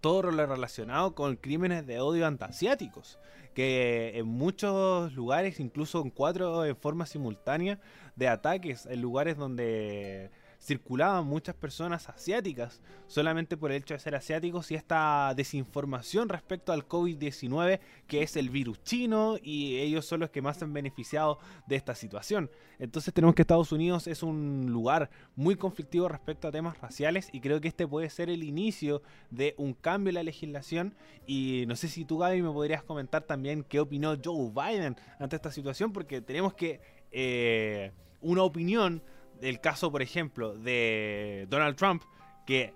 [0.00, 3.18] todo lo relacionado con crímenes de odio antiasiáticos
[3.54, 7.80] que en muchos lugares, incluso en cuatro en forma simultánea,
[8.16, 10.30] de ataques en lugares donde
[10.60, 16.72] circulaban muchas personas asiáticas solamente por el hecho de ser asiáticos y esta desinformación respecto
[16.72, 21.38] al COVID-19 que es el virus chino y ellos son los que más han beneficiado
[21.66, 22.50] de esta situación.
[22.78, 27.40] Entonces tenemos que Estados Unidos es un lugar muy conflictivo respecto a temas raciales y
[27.40, 30.94] creo que este puede ser el inicio de un cambio en la legislación
[31.26, 35.36] y no sé si tú Gaby me podrías comentar también qué opinó Joe Biden ante
[35.36, 36.80] esta situación porque tenemos que
[37.12, 39.02] eh, una opinión
[39.40, 42.02] el caso, por ejemplo, de Donald Trump,
[42.46, 42.74] que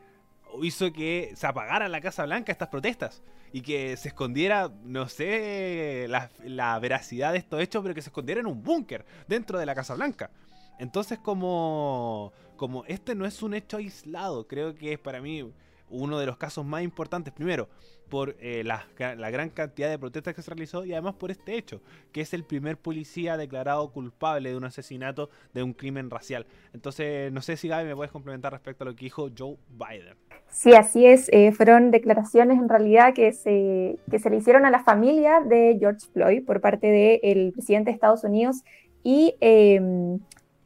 [0.62, 6.06] hizo que se apagara la Casa Blanca estas protestas y que se escondiera, no sé
[6.08, 9.74] la, veracidad de estos hechos, pero que se escondiera en un búnker dentro de la
[9.74, 10.30] Casa Blanca.
[10.78, 15.52] Entonces, como, como este no es un hecho aislado, creo que es para mí
[15.88, 17.68] uno de los casos más importantes, primero,
[18.08, 21.80] por eh, la, gran cantidad de protestas que se realizó y además por este hecho,
[22.12, 26.46] que es el primer policía declarado culpable de un asesinato, de un crimen racial.
[26.72, 30.16] Entonces, no sé si Gaby me puedes complementar respecto a lo que dijo Joe Biden.
[30.48, 31.28] Sí, así es.
[31.32, 35.76] Eh, fueron declaraciones en realidad que se, que se le hicieron a la familia de
[35.80, 38.62] George Floyd por parte del presidente de Estados Unidos
[39.02, 40.20] y em,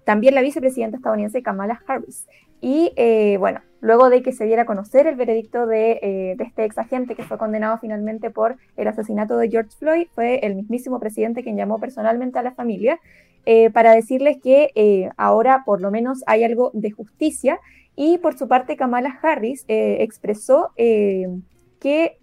[0.05, 2.27] también la vicepresidenta estadounidense Kamala Harris.
[2.61, 6.65] Y eh, bueno, luego de que se diera a conocer el veredicto de, eh, este
[6.65, 10.99] ex agente que fue condenado finalmente por el asesinato de George Floyd, fue el mismísimo
[10.99, 12.99] presidente quien llamó personalmente a la familia
[13.47, 17.61] eh, para decirles que ahora por lo menos hay algo de justicia.
[17.95, 22.19] Y por su parte, Kamala Harris expresó que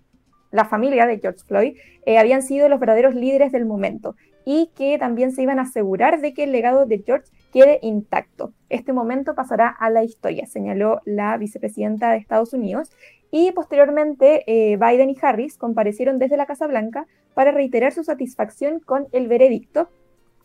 [0.51, 1.77] la familia de George Floyd
[2.17, 4.15] habían sido los verdaderos líderes del momento
[4.45, 8.53] y que también se iban a asegurar de que el legado de George quede intacto.
[8.69, 12.91] Este momento pasará a la historia, señaló la vicepresidenta de Estados Unidos.
[13.31, 18.79] Y posteriormente, eh, Biden y Harris comparecieron desde la Casa Blanca para reiterar su satisfacción
[18.79, 19.89] con el veredicto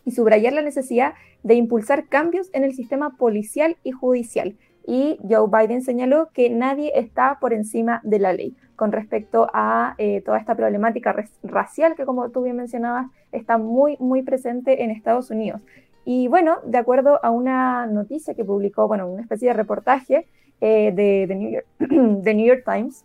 [0.04, 4.56] y subrayar la necesidad de impulsar cambios en el sistema policial y judicial.
[4.90, 9.94] Y Joe Biden señaló que nadie está por encima de la ley con respecto a
[9.98, 11.14] eh, toda esta problemática
[11.44, 15.60] racial que, como tú bien mencionabas, está muy, muy presente en Estados Unidos.
[16.04, 20.26] Y bueno, de acuerdo a una noticia que publicó, bueno, una especie de reportaje
[20.60, 23.04] eh, de, de, New York, Times,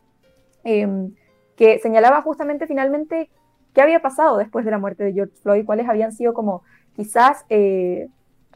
[0.63, 1.13] em,
[1.55, 3.29] que señalaba justamente finalmente
[3.75, 6.63] qué había pasado después de la muerte de George Floyd, cuáles habían sido como
[6.95, 8.07] quizás eh,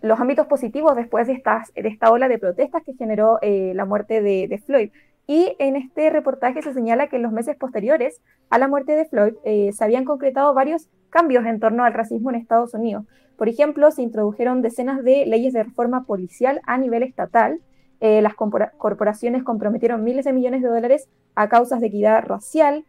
[0.02, 3.86] los ámbitos positivos después de, estas, de esta ola de protestas que generó eh, la
[3.86, 4.92] muerte de, Floyd.
[5.28, 9.06] Y en este reportaje se señala que en los meses posteriores a la muerte de
[9.06, 13.06] Floyd eh, se habían concretado varios cambios en torno al racismo en Estados Unidos.
[13.38, 17.60] Por ejemplo, se introdujeron decenas de leyes de reforma policial a nivel estatal.
[18.00, 22.86] Eh, las corporaciones comprometieron miles de millones de dólares a causas de equidad racial.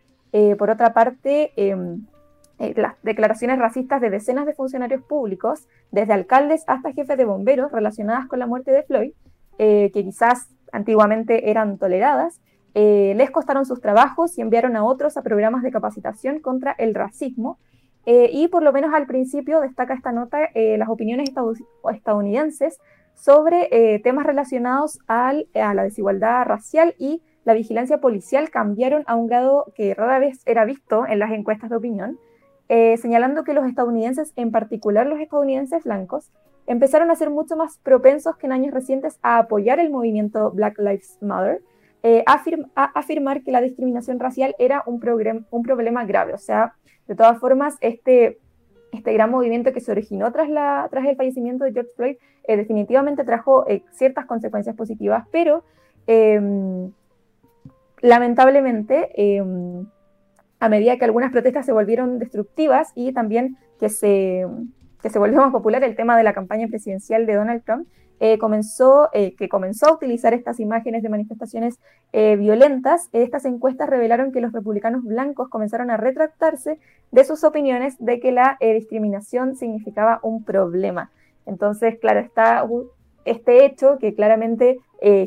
[0.58, 1.52] Por otra parte,
[2.60, 7.72] em, las declaraciones racistas de decenas de funcionarios públicos, desde alcaldes hasta jefes de bomberos
[7.72, 9.12] relacionadas con la muerte de Floyd,
[9.58, 12.40] que quizás antiguamente eran toleradas,
[12.74, 16.94] eh, les costaron sus trabajos y enviaron a otros a programas de capacitación contra el
[16.94, 17.58] racismo.
[18.06, 21.30] Eh, y por lo menos al principio destaca esta nota eh, las opiniones
[21.92, 22.78] estadounidenses
[23.14, 29.26] sobre temas relacionados al, a la desigualdad racial y la vigilancia policial cambiaron a un
[29.26, 32.18] grado que rara vez era visto en las encuestas de opinión,
[32.98, 36.30] señalando que los estadounidenses, en particular los estadounidenses blancos,
[36.66, 40.78] empezaron a ser mucho más propensos que en años recientes a apoyar el movimiento Black
[40.78, 41.62] Lives Matter,
[42.02, 42.42] eh, a,
[42.94, 45.00] afirmar que la discriminación racial era un,
[45.50, 46.32] un, problema grave.
[46.32, 46.74] O sea,
[47.08, 48.38] de todas formas, este,
[48.92, 52.56] este gran movimiento que se originó tras, la, tras el fallecimiento de George Floyd eh,
[52.56, 55.64] definitivamente trajo eh, ciertas consecuencias positivas, pero
[56.06, 56.90] em,
[58.00, 59.86] lamentablemente, em,
[60.60, 64.46] a medida que algunas protestas se volvieron destructivas y también que se
[65.02, 67.88] que se volvió más popular, el tema de la campaña presidencial de Donald Trump,
[68.22, 71.78] eh, comenzó, eh, que comenzó a utilizar estas imágenes de manifestaciones
[72.12, 76.78] eh, violentas, estas encuestas revelaron que los republicanos blancos comenzaron a retractarse
[77.12, 81.10] de sus opiniones de que la discriminación significaba un problema.
[81.46, 82.62] Entonces, claro, está
[83.30, 84.78] este hecho que claramente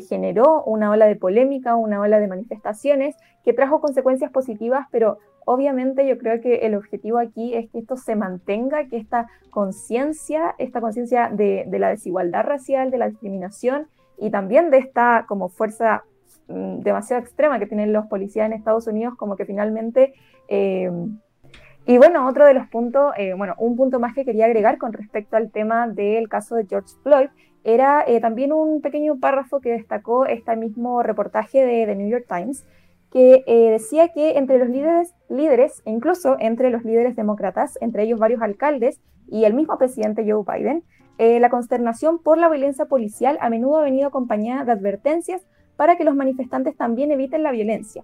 [0.08, 6.06] generó una ola de polémica, una ola de manifestaciones, que trajo consecuencias positivas, pero Obviamente
[6.06, 10.80] yo creo que el objetivo aquí es que esto se mantenga, que esta conciencia, esta
[10.80, 16.04] conciencia de, la desigualdad racial, de la discriminación y también de esta como fuerza
[16.48, 20.14] mm, demasiado extrema que tienen los policías en Estados Unidos, como que finalmente...
[20.48, 20.90] Eh,
[21.86, 24.94] y bueno, otro de los puntos, eh, bueno, un punto más que quería agregar con
[24.94, 27.28] respecto al tema del caso de George Floyd,
[27.64, 32.26] era eh, también un pequeño párrafo que destacó este mismo reportaje de The New York
[32.28, 32.64] Times,
[33.10, 38.18] que eh, decía que entre los líderes, líderes, incluso entre los líderes demócratas, entre ellos
[38.18, 40.84] varios alcaldes y el mismo presidente Joe Biden,
[41.16, 45.46] eh, la consternación por la violencia policial a menudo ha venido acompañada de advertencias
[45.76, 48.02] para que los manifestantes también eviten la violencia.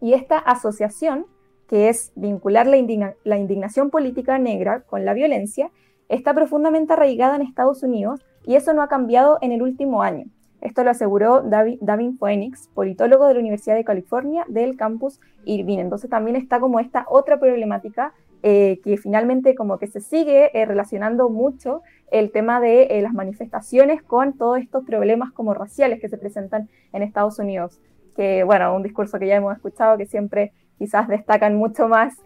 [0.00, 1.26] Y esta asociación,
[1.68, 5.70] que es vincular la, la indignación política negra con la violencia,
[6.08, 10.26] está profundamente arraigada en Estados Unidos y eso no ha cambiado en el último año.
[10.60, 15.80] Esto lo aseguró David Phoenix, politólogo de la Universidad de California del campus Irvine.
[15.80, 18.12] Entonces también está como esta otra problemática
[18.42, 23.12] eh, que finalmente como que se sigue eh, relacionando mucho el tema de eh, las
[23.12, 27.80] manifestaciones con todos estos problemas como raciales que se presentan en Estados Unidos.
[28.16, 32.16] Que bueno, un discurso que ya hemos escuchado que siempre quizás destacan mucho más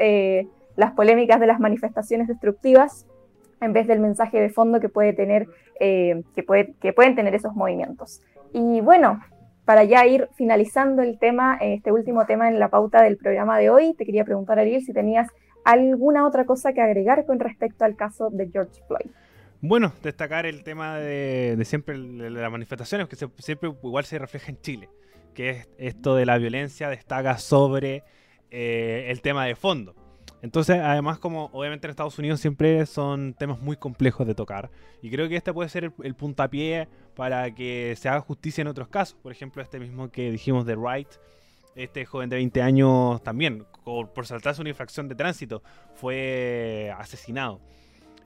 [0.76, 3.06] las polémicas de las manifestaciones destructivas
[3.60, 5.46] en vez del mensaje de fondo que, puede tener,
[5.80, 8.22] eh, que, puede, que pueden tener esos movimientos.
[8.52, 9.20] Y bueno,
[9.64, 13.70] para ya ir finalizando el tema, este último tema en la pauta del programa de
[13.70, 15.28] hoy, te quería preguntar, Ariel, si tenías
[15.64, 19.10] alguna otra cosa que agregar con respecto al caso de George Floyd.
[19.60, 24.60] Bueno, destacar el tema de, siempre de las manifestaciones, que siempre igual se refleja en
[24.60, 24.90] Chile,
[25.32, 28.04] que es esto de la violencia destaca sobre
[28.50, 29.94] eh, el tema de fondo.
[30.44, 34.70] Entonces, además, como obviamente en Estados Unidos siempre son temas muy complejos de tocar,
[35.00, 36.86] y creo que este puede ser el, puntapié
[37.16, 39.16] para que se haga justicia en otros casos.
[39.22, 41.08] Por ejemplo, este mismo que dijimos de Wright,
[41.76, 45.62] este joven de 20 años también, por, saltarse una infracción de tránsito,
[45.94, 47.58] fue asesinado.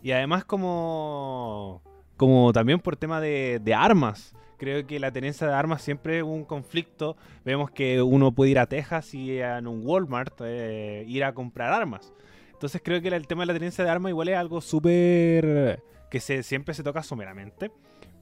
[0.02, 1.82] Y además como,
[2.16, 6.24] como también por tema de, de armas creo que la tenencia de armas siempre es
[6.24, 7.16] un conflicto.
[7.44, 11.72] Vemos que uno puede ir a Texas y en un Walmart eh, ir a comprar
[11.72, 12.12] armas.
[12.52, 16.20] Entonces creo que el tema de la tenencia de armas igual es algo súper que
[16.20, 17.70] se, siempre se toca someramente,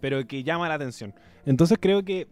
[0.00, 1.14] pero que llama la atención.
[1.46, 2.28] Entonces creo que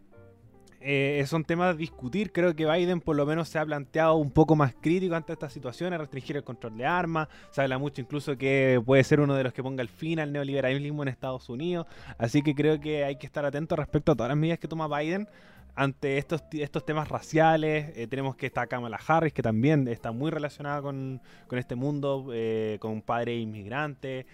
[0.86, 2.30] eh, son temas a discutir.
[2.30, 5.50] Creo que Biden por lo menos se ha planteado un poco más crítico ante estas
[5.50, 7.28] situaciones, restringir el control de armas.
[7.50, 10.30] Se habla mucho incluso que puede ser uno de los que ponga el fin al
[10.30, 11.86] neoliberalismo en Estados Unidos.
[12.18, 14.86] Así que creo que hay que estar atentos respecto a todas las medidas que toma
[14.86, 15.26] Biden
[15.74, 17.96] ante estos, estos temas raciales.
[17.96, 22.76] Eh, tenemos que estar Kamala Harris, que también está muy relacionada con, este mundo, eh,
[22.78, 24.26] con un padre inmigrante,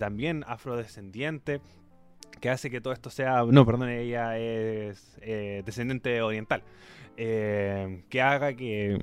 [0.00, 1.60] también afrodescendiente
[2.40, 6.62] que hace que todo esto sea, no, perdón, ella es eh, descendiente oriental,
[7.16, 8.98] eh, que haga que,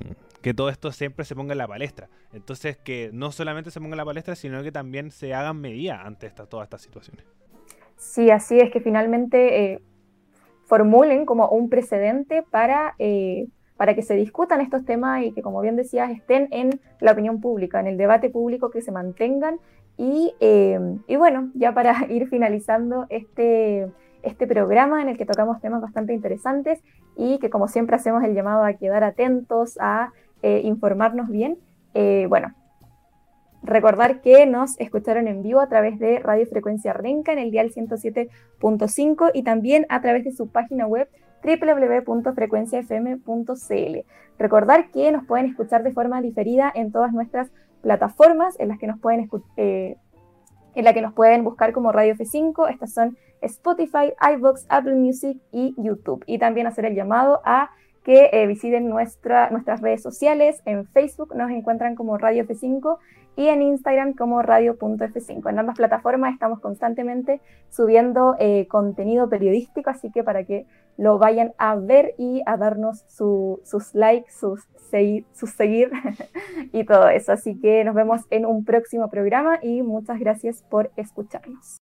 [0.54, 2.08] todo esto siempre se ponga en la palestra.
[2.32, 6.00] Entonces, que no solamente se ponga en la palestra, sino que también se hagan medidas
[6.04, 7.24] ante todas estas situaciones.
[7.96, 9.80] Sí, así es que finalmente, eh,
[10.66, 12.94] formulen como un precedente para,
[13.76, 17.40] para que se discutan estos temas y que, como bien decías, estén en la opinión
[17.40, 19.58] pública, en el debate público, que se mantengan.
[19.96, 23.90] Y, eh, y bueno, ya para ir finalizando este,
[24.22, 26.80] este programa en el que tocamos temas bastante interesantes
[27.16, 31.58] y que como siempre hacemos el llamado a quedar atentos, a eh, informarnos bien.
[32.28, 32.54] bueno,
[33.64, 37.72] Recordar que nos escucharon en vivo a través de Radio Frecuencia Renca en el dial
[37.72, 41.08] 107.5 y también a través de su página web
[41.42, 43.98] www.frecuenciafm.cl.
[44.38, 47.50] Recordar que nos pueden escuchar de forma diferida en todas nuestras
[47.84, 49.96] plataformas en las que nos pueden eh,
[50.74, 52.68] en la que nos pueden buscar como Radio F5.
[52.68, 56.24] Estas son Spotify, iVoox, Apple Music y YouTube.
[56.26, 57.70] Y también hacer el llamado a
[58.02, 60.62] que eh, visiten nuestra, nuestras redes sociales.
[60.64, 62.98] En Facebook nos encuentran como Radio F5
[63.36, 65.50] y en Instagram como radio.f5.
[65.50, 70.66] En ambas plataformas estamos constantemente subiendo eh, contenido periodístico, así que para que
[70.96, 74.60] lo vayan a ver y a darnos sus likes, sus,
[75.32, 75.90] sus seguir
[76.72, 77.32] y todo eso.
[77.32, 81.72] Así que nos vemos en un próximo programa y muchas gracias por escucharnos.